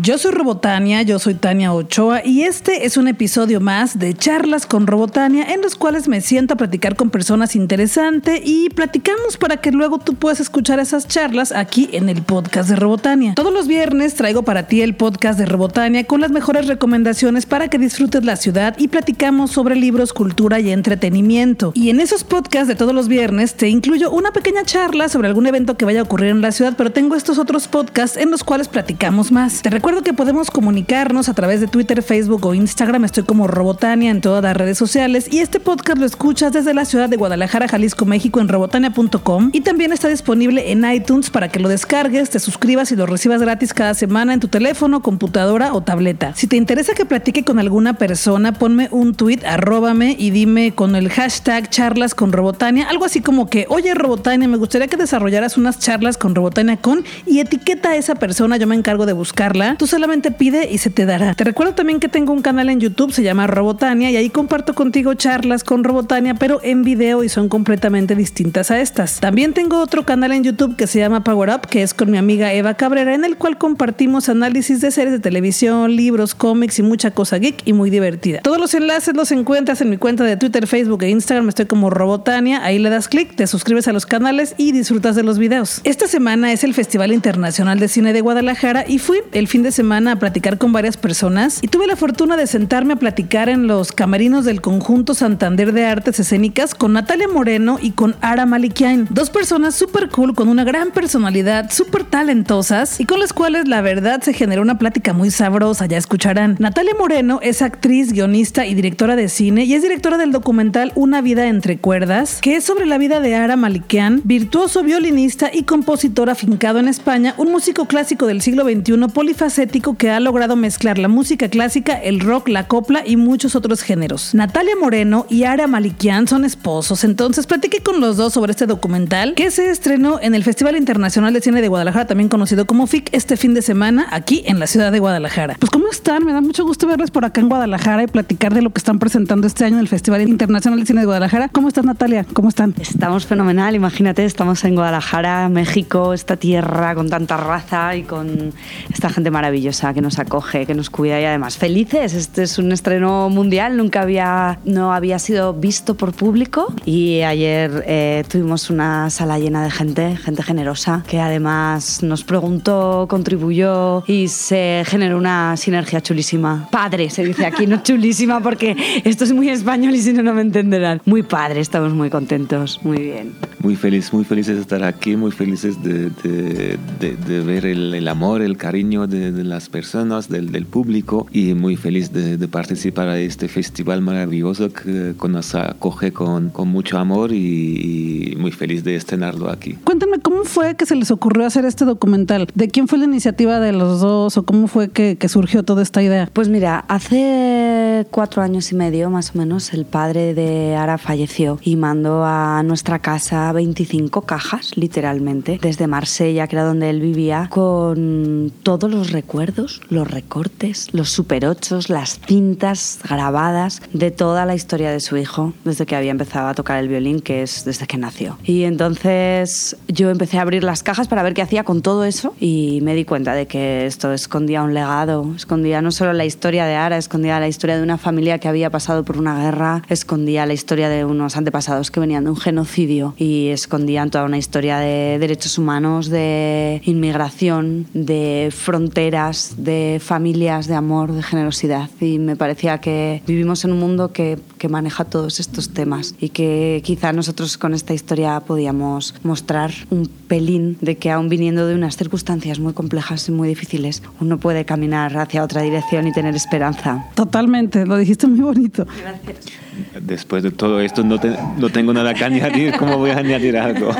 Yo 0.00 0.16
soy 0.16 0.30
Robotania, 0.30 1.02
yo 1.02 1.18
soy 1.18 1.34
Tania 1.34 1.72
Ochoa 1.72 2.24
y 2.24 2.42
este 2.42 2.86
es 2.86 2.96
un 2.96 3.08
episodio 3.08 3.60
más 3.60 3.98
de 3.98 4.14
Charlas 4.14 4.64
con 4.64 4.86
Robotania 4.86 5.52
en 5.52 5.60
los 5.60 5.74
cuales 5.74 6.06
me 6.06 6.20
siento 6.20 6.54
a 6.54 6.56
platicar 6.56 6.94
con 6.94 7.10
personas 7.10 7.56
interesantes 7.56 8.40
y 8.44 8.70
platicamos 8.70 9.38
para 9.38 9.56
que 9.56 9.72
luego 9.72 9.98
tú 9.98 10.14
puedas 10.14 10.38
escuchar 10.38 10.78
esas 10.78 11.08
charlas 11.08 11.50
aquí 11.50 11.88
en 11.92 12.08
el 12.08 12.22
podcast 12.22 12.68
de 12.68 12.76
Robotania. 12.76 13.34
Todos 13.34 13.52
los 13.52 13.66
viernes 13.66 14.14
traigo 14.14 14.44
para 14.44 14.68
ti 14.68 14.82
el 14.82 14.94
podcast 14.94 15.36
de 15.36 15.46
Robotania 15.46 16.04
con 16.04 16.20
las 16.20 16.30
mejores 16.30 16.68
recomendaciones 16.68 17.46
para 17.46 17.66
que 17.68 17.78
disfrutes 17.78 18.24
la 18.24 18.36
ciudad 18.36 18.76
y 18.78 18.88
platicamos 18.88 19.50
sobre 19.50 19.74
libros, 19.74 20.12
cultura 20.12 20.60
y 20.60 20.70
entretenimiento. 20.70 21.72
Y 21.74 21.90
en 21.90 21.98
esos 21.98 22.22
podcasts 22.22 22.68
de 22.68 22.76
todos 22.76 22.94
los 22.94 23.08
viernes 23.08 23.54
te 23.54 23.68
incluyo 23.68 24.12
una 24.12 24.30
pequeña 24.30 24.62
charla 24.62 25.08
sobre 25.08 25.26
algún 25.26 25.48
evento 25.48 25.76
que 25.76 25.84
vaya 25.84 26.00
a 26.00 26.04
ocurrir 26.04 26.30
en 26.30 26.40
la 26.40 26.52
ciudad, 26.52 26.74
pero 26.76 26.92
tengo 26.92 27.16
estos 27.16 27.38
otros 27.38 27.66
podcasts 27.66 28.16
en 28.16 28.30
los 28.30 28.44
cuales 28.44 28.68
platicamos 28.68 29.32
más. 29.32 29.60
Te 29.62 29.70
recuerdo 29.70 29.87
que 29.88 30.12
podemos 30.12 30.50
comunicarnos 30.50 31.30
a 31.30 31.34
través 31.34 31.62
de 31.62 31.66
Twitter, 31.66 32.02
Facebook 32.02 32.44
o 32.44 32.52
Instagram. 32.54 33.06
Estoy 33.06 33.24
como 33.24 33.46
Robotania 33.46 34.10
en 34.10 34.20
todas 34.20 34.42
las 34.42 34.54
redes 34.54 34.76
sociales 34.76 35.26
y 35.32 35.38
este 35.38 35.60
podcast 35.60 35.98
lo 35.98 36.04
escuchas 36.04 36.52
desde 36.52 36.74
la 36.74 36.84
ciudad 36.84 37.08
de 37.08 37.16
Guadalajara, 37.16 37.68
Jalisco, 37.68 38.04
México 38.04 38.38
en 38.38 38.48
robotania.com 38.48 39.50
y 39.52 39.62
también 39.62 39.92
está 39.92 40.08
disponible 40.08 40.72
en 40.72 40.84
iTunes 40.92 41.30
para 41.30 41.48
que 41.48 41.58
lo 41.58 41.70
descargues, 41.70 42.28
te 42.28 42.38
suscribas 42.38 42.92
y 42.92 42.96
lo 42.96 43.06
recibas 43.06 43.40
gratis 43.40 43.72
cada 43.72 43.94
semana 43.94 44.34
en 44.34 44.40
tu 44.40 44.48
teléfono, 44.48 45.00
computadora 45.00 45.72
o 45.72 45.80
tableta. 45.80 46.34
Si 46.36 46.46
te 46.46 46.56
interesa 46.56 46.92
que 46.92 47.06
platique 47.06 47.42
con 47.42 47.58
alguna 47.58 47.94
persona, 47.94 48.52
ponme 48.52 48.88
un 48.90 49.14
tweet, 49.14 49.40
arróbame 49.46 50.16
y 50.18 50.30
dime 50.30 50.74
con 50.74 50.96
el 50.96 51.08
hashtag 51.08 51.70
charlas 51.70 52.14
con 52.14 52.32
Robotania, 52.32 52.88
algo 52.90 53.06
así 53.06 53.22
como 53.22 53.48
que, 53.48 53.64
oye 53.70 53.94
Robotania, 53.94 54.48
me 54.48 54.58
gustaría 54.58 54.86
que 54.86 54.98
desarrollaras 54.98 55.56
unas 55.56 55.78
charlas 55.78 56.18
con 56.18 56.34
Robotania 56.34 56.76
con 56.76 57.04
y 57.26 57.40
etiqueta 57.40 57.90
a 57.90 57.96
esa 57.96 58.16
persona, 58.16 58.58
yo 58.58 58.66
me 58.66 58.74
encargo 58.76 59.06
de 59.06 59.14
buscarla 59.14 59.77
Tú 59.78 59.86
solamente 59.86 60.32
pide 60.32 60.68
y 60.68 60.78
se 60.78 60.90
te 60.90 61.06
dará. 61.06 61.34
Te 61.34 61.44
recuerdo 61.44 61.74
también 61.74 62.00
que 62.00 62.08
tengo 62.08 62.32
un 62.32 62.42
canal 62.42 62.68
en 62.68 62.80
YouTube, 62.80 63.12
se 63.12 63.22
llama 63.22 63.46
Robotania, 63.46 64.10
y 64.10 64.16
ahí 64.16 64.28
comparto 64.28 64.74
contigo 64.74 65.14
charlas 65.14 65.62
con 65.62 65.84
Robotania, 65.84 66.34
pero 66.34 66.58
en 66.64 66.82
video 66.82 67.22
y 67.22 67.28
son 67.28 67.48
completamente 67.48 68.16
distintas 68.16 68.72
a 68.72 68.80
estas. 68.80 69.20
También 69.20 69.52
tengo 69.52 69.80
otro 69.80 70.04
canal 70.04 70.32
en 70.32 70.42
YouTube 70.42 70.74
que 70.74 70.88
se 70.88 70.98
llama 70.98 71.22
Power 71.22 71.50
Up, 71.50 71.68
que 71.68 71.82
es 71.82 71.94
con 71.94 72.10
mi 72.10 72.18
amiga 72.18 72.52
Eva 72.52 72.74
Cabrera, 72.74 73.14
en 73.14 73.24
el 73.24 73.36
cual 73.36 73.56
compartimos 73.56 74.28
análisis 74.28 74.80
de 74.80 74.90
series 74.90 75.12
de 75.12 75.20
televisión, 75.20 75.94
libros, 75.94 76.34
cómics 76.34 76.80
y 76.80 76.82
mucha 76.82 77.12
cosa 77.12 77.38
geek 77.38 77.62
y 77.64 77.72
muy 77.72 77.88
divertida. 77.88 78.40
Todos 78.40 78.58
los 78.58 78.74
enlaces 78.74 79.14
los 79.14 79.30
encuentras 79.30 79.80
en 79.80 79.90
mi 79.90 79.96
cuenta 79.96 80.24
de 80.24 80.36
Twitter, 80.36 80.66
Facebook 80.66 81.04
e 81.04 81.10
Instagram. 81.10 81.48
Estoy 81.50 81.66
como 81.66 81.88
Robotania. 81.88 82.64
Ahí 82.64 82.80
le 82.80 82.90
das 82.90 83.06
clic, 83.06 83.36
te 83.36 83.46
suscribes 83.46 83.86
a 83.86 83.92
los 83.92 84.06
canales 84.06 84.56
y 84.58 84.72
disfrutas 84.72 85.14
de 85.14 85.22
los 85.22 85.38
videos. 85.38 85.80
Esta 85.84 86.08
semana 86.08 86.52
es 86.52 86.64
el 86.64 86.74
Festival 86.74 87.12
Internacional 87.12 87.78
de 87.78 87.86
Cine 87.86 88.12
de 88.12 88.20
Guadalajara 88.20 88.84
y 88.88 88.98
fui 88.98 89.18
el 89.30 89.46
fin 89.46 89.57
de 89.62 89.72
semana 89.72 90.12
a 90.12 90.16
platicar 90.16 90.58
con 90.58 90.72
varias 90.72 90.96
personas 90.96 91.58
y 91.62 91.68
tuve 91.68 91.86
la 91.86 91.96
fortuna 91.96 92.36
de 92.36 92.46
sentarme 92.46 92.92
a 92.92 92.96
platicar 92.96 93.48
en 93.48 93.66
los 93.66 93.92
camerinos 93.92 94.44
del 94.44 94.60
conjunto 94.60 95.14
Santander 95.14 95.72
de 95.72 95.86
Artes 95.86 96.20
Escénicas 96.20 96.74
con 96.74 96.92
Natalia 96.92 97.26
Moreno 97.28 97.78
y 97.80 97.92
con 97.92 98.14
Ara 98.20 98.46
Malikian. 98.46 99.08
Dos 99.10 99.30
personas 99.30 99.74
súper 99.74 100.10
cool 100.10 100.34
con 100.34 100.48
una 100.48 100.64
gran 100.64 100.90
personalidad, 100.90 101.70
súper 101.70 102.04
talentosas 102.04 103.00
y 103.00 103.06
con 103.06 103.20
las 103.20 103.32
cuales 103.32 103.66
la 103.66 103.80
verdad 103.80 104.22
se 104.22 104.32
generó 104.32 104.62
una 104.62 104.78
plática 104.78 105.12
muy 105.12 105.30
sabrosa, 105.30 105.86
ya 105.86 105.96
escucharán. 105.96 106.56
Natalia 106.58 106.94
Moreno 106.98 107.40
es 107.42 107.62
actriz, 107.62 108.12
guionista 108.12 108.66
y 108.66 108.74
directora 108.74 109.16
de 109.16 109.28
cine 109.28 109.64
y 109.64 109.74
es 109.74 109.82
directora 109.82 110.18
del 110.18 110.30
documental 110.30 110.92
Una 110.94 111.20
vida 111.20 111.48
entre 111.48 111.78
cuerdas, 111.78 112.38
que 112.40 112.56
es 112.56 112.64
sobre 112.64 112.86
la 112.86 112.98
vida 112.98 113.20
de 113.20 113.34
Ara 113.34 113.56
Malikian, 113.56 114.20
virtuoso 114.24 114.82
violinista 114.82 115.50
y 115.52 115.64
compositor 115.64 116.30
afincado 116.30 116.78
en 116.78 116.88
España, 116.88 117.34
un 117.38 117.50
músico 117.50 117.86
clásico 117.86 118.26
del 118.26 118.40
siglo 118.40 118.64
XXI 118.64 119.08
polifacético 119.12 119.47
que 119.96 120.10
ha 120.10 120.20
logrado 120.20 120.56
mezclar 120.56 120.98
la 120.98 121.08
música 121.08 121.48
clásica, 121.48 121.94
el 121.94 122.20
rock, 122.20 122.48
la 122.48 122.66
copla 122.66 123.02
y 123.06 123.16
muchos 123.16 123.56
otros 123.56 123.82
géneros. 123.82 124.34
Natalia 124.34 124.74
Moreno 124.78 125.26
y 125.30 125.44
Ara 125.44 125.66
Malikian 125.66 126.28
son 126.28 126.44
esposos, 126.44 127.02
entonces 127.02 127.46
platiqué 127.46 127.80
con 127.80 128.00
los 128.00 128.16
dos 128.16 128.34
sobre 128.34 128.52
este 128.52 128.66
documental 128.66 129.34
que 129.34 129.50
se 129.50 129.70
estrenó 129.70 130.20
en 130.20 130.34
el 130.34 130.44
Festival 130.44 130.76
Internacional 130.76 131.32
de 131.32 131.40
Cine 131.40 131.62
de 131.62 131.68
Guadalajara, 131.68 132.06
también 132.06 132.28
conocido 132.28 132.66
como 132.66 132.86
FIC, 132.86 133.08
este 133.12 133.36
fin 133.36 133.54
de 133.54 133.62
semana 133.62 134.06
aquí 134.10 134.42
en 134.46 134.58
la 134.58 134.66
ciudad 134.66 134.92
de 134.92 134.98
Guadalajara. 134.98 135.56
Pues 135.58 135.70
¿cómo 135.70 135.88
están? 135.90 136.24
Me 136.24 136.32
da 136.32 136.40
mucho 136.40 136.64
gusto 136.64 136.86
verles 136.86 137.10
por 137.10 137.24
acá 137.24 137.40
en 137.40 137.48
Guadalajara 137.48 138.02
y 138.02 138.06
platicar 138.06 138.54
de 138.54 138.62
lo 138.62 138.70
que 138.70 138.78
están 138.78 138.98
presentando 138.98 139.46
este 139.46 139.64
año 139.64 139.76
en 139.76 139.80
el 139.80 139.88
Festival 139.88 140.22
Internacional 140.28 140.78
de 140.78 140.86
Cine 140.86 141.00
de 141.00 141.06
Guadalajara. 141.06 141.48
¿Cómo 141.48 141.68
estás 141.68 141.84
Natalia? 141.84 142.26
¿Cómo 142.32 142.50
están? 142.50 142.74
Estamos 142.78 143.26
fenomenal, 143.26 143.74
imagínate, 143.74 144.24
estamos 144.24 144.62
en 144.64 144.74
Guadalajara, 144.74 145.48
México, 145.48 146.12
esta 146.12 146.36
tierra 146.36 146.94
con 146.94 147.08
tanta 147.08 147.36
raza 147.38 147.96
y 147.96 148.02
con 148.02 148.52
esta 148.92 149.08
gente 149.08 149.30
maravillosa 149.38 149.94
que 149.94 150.00
nos 150.00 150.18
acoge, 150.18 150.66
que 150.66 150.74
nos 150.74 150.90
cuida 150.90 151.20
y 151.20 151.24
además 151.24 151.56
felices. 151.56 152.14
Este 152.14 152.42
es 152.42 152.58
un 152.58 152.72
estreno 152.72 153.30
mundial, 153.30 153.76
nunca 153.76 154.02
había, 154.02 154.58
no 154.64 154.92
había 154.92 155.20
sido 155.20 155.54
visto 155.54 155.94
por 155.94 156.12
público 156.12 156.74
y 156.84 157.20
ayer 157.22 157.84
eh, 157.86 158.24
tuvimos 158.28 158.68
una 158.68 159.10
sala 159.10 159.38
llena 159.38 159.62
de 159.62 159.70
gente, 159.70 160.16
gente 160.16 160.42
generosa, 160.42 161.04
que 161.06 161.20
además 161.20 162.02
nos 162.02 162.24
preguntó, 162.24 163.06
contribuyó 163.08 164.02
y 164.08 164.26
se 164.26 164.82
generó 164.86 165.16
una 165.16 165.56
sinergia 165.56 166.00
chulísima. 166.00 166.68
Padre, 166.72 167.08
se 167.08 167.24
dice 167.24 167.46
aquí, 167.46 167.68
no 167.68 167.80
chulísima 167.84 168.40
porque 168.40 168.76
esto 169.04 169.22
es 169.22 169.32
muy 169.32 169.50
español 169.50 169.94
y 169.94 170.02
si 170.02 170.12
no, 170.12 170.24
no 170.24 170.34
me 170.34 170.42
entenderán. 170.42 171.00
Muy 171.04 171.22
padre, 171.22 171.60
estamos 171.60 171.94
muy 171.94 172.10
contentos, 172.10 172.80
muy 172.82 172.98
bien. 172.98 173.34
Muy 173.60 173.76
feliz, 173.76 174.12
muy 174.12 174.24
felices 174.24 174.56
de 174.56 174.62
estar 174.62 174.82
aquí, 174.82 175.16
muy 175.16 175.30
felices 175.30 175.80
de, 175.82 176.10
de, 176.10 176.76
de, 176.98 177.40
ver 177.40 177.66
el, 177.66 177.94
el, 177.94 178.08
amor, 178.08 178.42
el 178.42 178.56
cariño 178.56 179.06
de, 179.06 179.27
de 179.32 179.44
las 179.44 179.68
personas, 179.68 180.28
del, 180.28 180.52
del, 180.52 180.66
público 180.66 181.26
y 181.32 181.54
muy 181.54 181.76
feliz 181.76 182.12
de, 182.12 182.48
participar 182.48 183.08
a 183.08 183.18
este 183.18 183.48
festival 183.48 184.00
maravilloso 184.02 184.72
que, 184.72 185.14
nos 185.28 185.54
acoge 185.54 186.12
con, 186.12 186.48
con 186.48 186.68
mucho 186.68 186.98
amor 186.98 187.32
y, 187.32 188.32
y, 188.32 188.36
muy 188.36 188.50
feliz 188.50 188.82
de 188.82 188.96
estrenarlo 188.96 189.50
aquí. 189.50 189.74
Cuéntame, 189.84 190.18
¿cómo 190.20 190.44
fue 190.44 190.74
que 190.74 190.86
se 190.86 190.94
les 190.96 191.10
ocurrió 191.10 191.46
hacer 191.46 191.66
este 191.66 191.84
documental? 191.84 192.48
¿De 192.54 192.68
quién 192.68 192.88
fue 192.88 192.98
la 192.98 193.04
iniciativa 193.04 193.60
de 193.60 193.72
los 193.72 194.00
dos 194.00 194.38
o 194.38 194.44
cómo 194.44 194.68
fue 194.68 194.88
que, 194.88 195.16
que 195.16 195.28
surgió 195.28 195.62
toda 195.62 195.82
esta 195.82 196.02
idea? 196.02 196.30
Pues 196.32 196.48
mira, 196.48 196.84
hace 196.88 198.06
cuatro 198.10 198.42
años 198.42 198.72
y 198.72 198.74
medio 198.74 199.10
más 199.10 199.34
o 199.34 199.38
menos 199.38 199.72
el 199.74 199.84
padre 199.84 200.34
de 200.34 200.76
Ara 200.76 200.98
falleció 200.98 201.58
y 201.62 201.76
mandó 201.76 202.24
a 202.24 202.62
nuestra 202.62 202.98
casa 203.00 203.52
25 203.52 204.22
cajas, 204.22 204.76
literalmente, 204.76 205.58
desde 205.60 205.86
Marsella, 205.86 206.46
que 206.46 206.56
era 206.56 206.64
donde 206.64 206.90
él 206.90 207.00
vivía, 207.00 207.48
con 207.50 208.52
todos 208.62 208.90
los 208.90 209.12
recuerdos 209.18 209.80
los 209.88 210.08
recortes, 210.08 210.86
los 210.92 211.10
super 211.10 211.44
ochos, 211.44 211.90
las 211.90 212.20
cintas 212.20 213.00
grabadas 213.02 213.82
de 213.92 214.12
toda 214.12 214.46
la 214.46 214.54
historia 214.54 214.92
de 214.92 215.00
su 215.00 215.16
hijo 215.16 215.54
desde 215.64 215.86
que 215.86 215.96
había 215.96 216.12
empezado 216.12 216.46
a 216.46 216.54
tocar 216.54 216.78
el 216.78 216.86
violín, 216.86 217.18
que 217.18 217.42
es 217.42 217.64
desde 217.64 217.88
que 217.88 217.98
nació. 217.98 218.38
Y 218.44 218.62
entonces 218.62 219.76
yo 219.88 220.10
empecé 220.10 220.38
a 220.38 220.42
abrir 220.42 220.62
las 220.62 220.84
cajas 220.84 221.08
para 221.08 221.24
ver 221.24 221.34
qué 221.34 221.42
hacía 221.42 221.64
con 221.64 221.82
todo 221.82 222.04
eso 222.04 222.32
y 222.38 222.78
me 222.82 222.94
di 222.94 223.04
cuenta 223.04 223.34
de 223.34 223.48
que 223.48 223.86
esto 223.86 224.12
escondía 224.12 224.62
un 224.62 224.72
legado, 224.72 225.34
escondía 225.34 225.82
no 225.82 225.90
solo 225.90 226.12
la 226.12 226.24
historia 226.24 226.64
de 226.66 226.76
Ara, 226.76 226.96
escondía 226.96 227.40
la 227.40 227.48
historia 227.48 227.76
de 227.76 227.82
una 227.82 227.98
familia 227.98 228.38
que 228.38 228.46
había 228.46 228.70
pasado 228.70 229.02
por 229.04 229.18
una 229.18 229.42
guerra, 229.42 229.82
escondía 229.88 230.46
la 230.46 230.52
historia 230.52 230.88
de 230.88 231.04
unos 231.04 231.36
antepasados 231.36 231.90
que 231.90 231.98
venían 231.98 232.22
de 232.22 232.30
un 232.30 232.36
genocidio 232.36 233.14
y 233.18 233.48
escondían 233.48 234.10
toda 234.10 234.26
una 234.26 234.38
historia 234.38 234.78
de 234.78 235.18
derechos 235.18 235.58
humanos, 235.58 236.08
de 236.08 236.82
inmigración, 236.84 237.88
de 237.94 238.50
fronteras 238.52 239.07
de 239.10 240.00
familias, 240.02 240.66
de 240.66 240.74
amor, 240.74 241.12
de 241.12 241.22
generosidad. 241.22 241.90
Y 242.00 242.18
me 242.18 242.36
parecía 242.36 242.78
que 242.78 243.22
vivimos 243.26 243.64
en 243.64 243.72
un 243.72 243.80
mundo 243.80 244.12
que, 244.12 244.38
que 244.58 244.68
maneja 244.68 245.04
todos 245.04 245.40
estos 245.40 245.70
temas 245.70 246.14
y 246.18 246.30
que 246.30 246.82
quizá 246.84 247.12
nosotros 247.12 247.58
con 247.58 247.74
esta 247.74 247.94
historia 247.94 248.40
podíamos 248.40 249.14
mostrar 249.22 249.72
un 249.90 250.06
pelín 250.06 250.76
de 250.80 250.96
que 250.96 251.10
aún 251.10 251.28
viniendo 251.28 251.66
de 251.66 251.74
unas 251.74 251.96
circunstancias 251.96 252.58
muy 252.58 252.72
complejas 252.72 253.28
y 253.28 253.32
muy 253.32 253.48
difíciles, 253.48 254.02
uno 254.20 254.38
puede 254.38 254.64
caminar 254.64 255.16
hacia 255.16 255.42
otra 255.42 255.62
dirección 255.62 256.06
y 256.06 256.12
tener 256.12 256.34
esperanza. 256.34 257.06
Totalmente, 257.14 257.86
lo 257.86 257.96
dijiste 257.96 258.26
muy 258.26 258.40
bonito. 258.40 258.86
Gracias 259.00 259.67
después 260.00 260.42
de 260.42 260.50
todo 260.50 260.80
esto 260.80 261.04
no, 261.04 261.18
te, 261.18 261.36
no 261.58 261.70
tengo 261.70 261.92
nada 261.92 262.14
que 262.14 262.24
añadir, 262.24 262.74
¿cómo 262.78 262.98
voy 262.98 263.10
a 263.10 263.18
añadir 263.18 263.56
algo? 263.56 263.90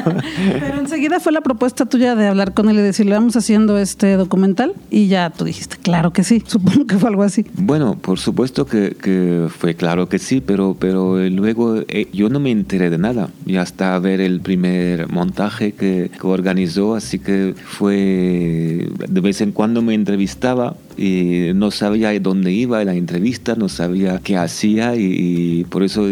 Pero 0.61 0.81
enseguida 0.81 1.21
fue 1.21 1.33
la 1.33 1.41
propuesta 1.41 1.87
tuya 1.87 2.15
de 2.15 2.27
hablar 2.27 2.55
con 2.55 2.69
él 2.69 2.79
y 2.79 2.83
decirle, 2.83 3.13
vamos 3.13 3.37
haciendo 3.37 3.79
este 3.79 4.15
documental 4.15 4.75
y 4.91 5.09
ya 5.09 5.31
tú 5.31 5.45
dijiste, 5.45 5.77
claro 5.77 6.13
que 6.13 6.25
sí, 6.25 6.43
supongo 6.47 6.87
que 6.87 6.97
fue 6.97 7.09
algo 7.09 7.23
así. 7.23 7.45
Bueno, 7.55 7.97
por 7.99 8.19
supuesto 8.19 8.67
que, 8.67 8.97
que 9.01 9.47
fue 9.49 9.75
claro 9.75 10.09
que 10.09 10.19
sí, 10.19 10.41
pero, 10.41 10.77
pero 10.79 11.19
luego 11.29 11.77
eh, 11.89 12.09
yo 12.13 12.29
no 12.29 12.41
me 12.41 12.51
enteré 12.51 12.91
de 12.91 12.99
nada, 12.99 13.31
y 13.47 13.57
hasta 13.57 13.99
ver 13.99 14.21
el 14.21 14.41
primer 14.41 15.09
montaje 15.09 15.73
que, 15.73 16.11
que 16.11 16.27
organizó, 16.27 16.95
así 16.95 17.19
que 17.19 17.55
fue, 17.65 18.89
de 19.09 19.21
vez 19.21 19.41
en 19.41 19.53
cuando 19.53 19.83
me 19.83 19.95
entrevistaba 19.95 20.77
y 20.99 21.53
no 21.55 21.71
sabía 21.71 22.19
dónde 22.19 22.53
iba 22.53 22.85
la 22.85 22.95
entrevista, 22.95 23.55
no 23.55 23.69
sabía 23.69 24.21
qué 24.23 24.37
hacía 24.37 24.97
y, 24.97 25.65
por 25.71 25.83
eso 25.83 26.07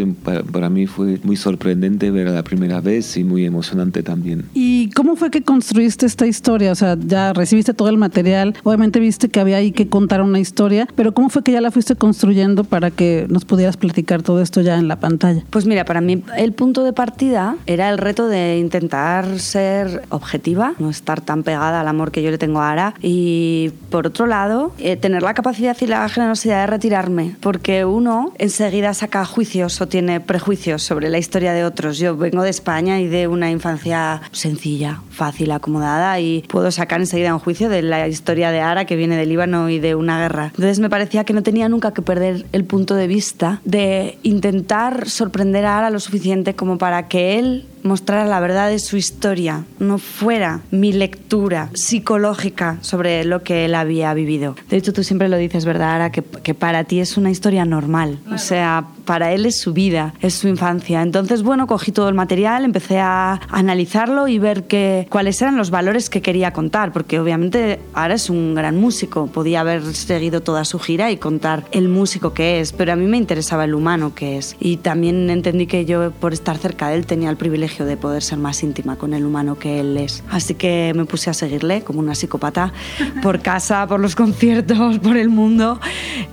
para, 0.52 0.70
mí 0.70 0.86
fue 0.86 1.18
muy 1.22 1.36
sorprendente 1.36 2.10
ver 2.10 2.28
la 2.28 2.42
primera 2.42 2.80
vez 2.80 3.16
y 3.16 3.24
muy 3.24 3.44
emocionante 3.44 4.02
también. 4.02 4.44
¿Y 4.54 4.76
¿Y 4.86 4.90
cómo 4.90 5.16
fue 5.16 5.30
que 5.30 5.42
construiste 5.42 6.04
esta 6.04 6.26
historia? 6.26 6.70
O 6.70 6.74
sea, 6.74 6.96
ya 6.96 7.32
recibiste 7.32 7.72
todo 7.72 7.88
el 7.88 7.96
material, 7.96 8.54
obviamente 8.62 9.00
viste 9.00 9.30
que 9.30 9.40
había 9.40 9.56
ahí 9.56 9.72
que 9.72 9.88
contar 9.88 10.20
una 10.20 10.38
historia, 10.38 10.86
pero 10.94 11.12
¿cómo 11.14 11.28
fue 11.30 11.42
que 11.42 11.50
ya 11.50 11.60
la 11.60 11.70
fuiste 11.70 11.96
construyendo 11.96 12.62
para 12.62 12.90
que 12.90 13.26
nos 13.30 13.46
pudieras 13.46 13.76
platicar 13.78 14.22
todo 14.22 14.42
esto 14.42 14.60
ya 14.60 14.76
en 14.76 14.86
la 14.86 15.00
pantalla? 15.00 15.42
Pues 15.50 15.66
mira, 15.66 15.86
para 15.86 16.02
mí 16.02 16.22
el 16.36 16.52
punto 16.52 16.84
de 16.84 16.92
partida 16.92 17.56
era 17.66 17.88
el 17.88 17.96
reto 17.96 18.28
de 18.28 18.58
intentar 18.58 19.40
ser 19.40 20.02
objetiva, 20.10 20.74
no 20.78 20.90
estar 20.90 21.20
tan 21.20 21.42
pegada 21.42 21.80
al 21.80 21.88
amor 21.88 22.12
que 22.12 22.22
yo 22.22 22.30
le 22.30 22.38
tengo 22.38 22.60
a 22.60 22.70
Ara 22.70 22.94
y 23.00 23.70
por 23.90 24.06
otro 24.06 24.26
lado, 24.26 24.72
eh, 24.78 24.96
tener 24.96 25.22
la 25.22 25.34
capacidad 25.34 25.76
y 25.80 25.86
la 25.86 26.08
generosidad 26.08 26.62
de 26.62 26.66
retirarme, 26.66 27.36
porque 27.40 27.84
uno 27.84 28.32
enseguida 28.38 28.94
saca 28.94 29.24
juicios 29.24 29.80
o 29.80 29.88
tiene 29.88 30.20
prejuicios 30.20 30.82
sobre 30.82 31.10
la 31.10 31.18
historia 31.18 31.52
de 31.52 31.64
otros. 31.64 31.98
Yo 31.98 32.16
vengo 32.16 32.42
de 32.42 32.50
España 32.50 33.00
y 33.00 33.06
de 33.06 33.28
una 33.28 33.50
infancia 33.50 34.22
sencilla, 34.32 35.02
fácil, 35.10 35.50
acomodada 35.50 36.20
y 36.20 36.44
puedo 36.48 36.70
sacar 36.70 37.00
enseguida 37.00 37.34
un 37.34 37.40
juicio 37.40 37.68
de 37.68 37.82
la 37.82 38.08
historia 38.08 38.50
de 38.50 38.60
Ara 38.60 38.84
que 38.84 38.96
viene 38.96 39.16
del 39.16 39.28
Líbano 39.28 39.68
y 39.68 39.78
de 39.78 39.94
una 39.94 40.20
guerra. 40.20 40.46
Entonces 40.46 40.78
me 40.78 40.90
parecía 40.90 41.24
que 41.24 41.32
no 41.32 41.42
tenía 41.42 41.68
nunca 41.68 41.92
que 41.92 42.02
perder 42.02 42.46
el 42.52 42.64
punto 42.64 42.94
de 42.94 43.06
vista 43.06 43.60
de 43.64 44.18
intentar 44.22 45.08
sorprender 45.08 45.64
a 45.64 45.78
Ara 45.78 45.90
lo 45.90 46.00
suficiente 46.00 46.54
como 46.54 46.78
para 46.78 47.08
que 47.08 47.38
él 47.38 47.66
mostrara 47.86 48.24
la 48.24 48.40
verdad 48.40 48.68
de 48.68 48.78
su 48.78 48.96
historia, 48.96 49.64
no 49.78 49.98
fuera 49.98 50.60
mi 50.70 50.92
lectura 50.92 51.70
psicológica 51.74 52.78
sobre 52.80 53.24
lo 53.24 53.42
que 53.42 53.64
él 53.64 53.74
había 53.74 54.12
vivido. 54.14 54.56
De 54.68 54.76
hecho, 54.76 54.92
tú 54.92 55.04
siempre 55.04 55.28
lo 55.28 55.36
dices, 55.36 55.64
¿verdad, 55.64 55.94
Ara? 55.94 56.10
Que, 56.10 56.22
que 56.22 56.54
para 56.54 56.84
ti 56.84 57.00
es 57.00 57.16
una 57.16 57.30
historia 57.30 57.64
normal. 57.64 58.18
O 58.32 58.38
sea, 58.38 58.86
para 59.06 59.32
él 59.32 59.46
es 59.46 59.58
su 59.58 59.72
vida, 59.72 60.12
es 60.20 60.34
su 60.34 60.48
infancia. 60.48 61.00
Entonces, 61.00 61.42
bueno, 61.42 61.66
cogí 61.66 61.92
todo 61.92 62.10
el 62.10 62.14
material, 62.14 62.64
empecé 62.64 62.98
a 62.98 63.40
analizarlo 63.50 64.28
y 64.28 64.38
ver 64.38 64.64
que, 64.64 65.06
cuáles 65.08 65.40
eran 65.40 65.56
los 65.56 65.70
valores 65.70 66.10
que 66.10 66.20
quería 66.20 66.52
contar, 66.52 66.92
porque 66.92 67.18
obviamente 67.18 67.80
ahora 67.94 68.14
es 68.14 68.28
un 68.28 68.54
gran 68.54 68.76
músico, 68.76 69.28
podía 69.28 69.60
haber 69.60 69.82
seguido 69.94 70.42
toda 70.42 70.64
su 70.66 70.78
gira 70.78 71.10
y 71.10 71.16
contar 71.16 71.64
el 71.72 71.88
músico 71.88 72.34
que 72.34 72.60
es, 72.60 72.72
pero 72.72 72.92
a 72.92 72.96
mí 72.96 73.06
me 73.06 73.16
interesaba 73.16 73.64
el 73.64 73.74
humano 73.74 74.14
que 74.14 74.36
es. 74.36 74.56
Y 74.60 74.78
también 74.78 75.30
entendí 75.30 75.66
que 75.66 75.86
yo, 75.86 76.10
por 76.10 76.32
estar 76.32 76.58
cerca 76.58 76.88
de 76.88 76.96
él, 76.96 77.06
tenía 77.06 77.30
el 77.30 77.36
privilegio 77.36 77.86
de 77.86 77.96
poder 77.96 78.22
ser 78.22 78.38
más 78.38 78.62
íntima 78.62 78.96
con 78.96 79.14
el 79.14 79.24
humano 79.24 79.58
que 79.58 79.80
él 79.80 79.96
es. 79.96 80.22
Así 80.30 80.54
que 80.54 80.92
me 80.94 81.04
puse 81.04 81.30
a 81.30 81.34
seguirle 81.34 81.82
como 81.82 82.00
una 82.00 82.14
psicópata 82.14 82.72
por 83.22 83.40
casa, 83.40 83.86
por 83.86 84.00
los 84.00 84.14
conciertos, 84.16 84.98
por 84.98 85.16
el 85.16 85.28
mundo 85.28 85.80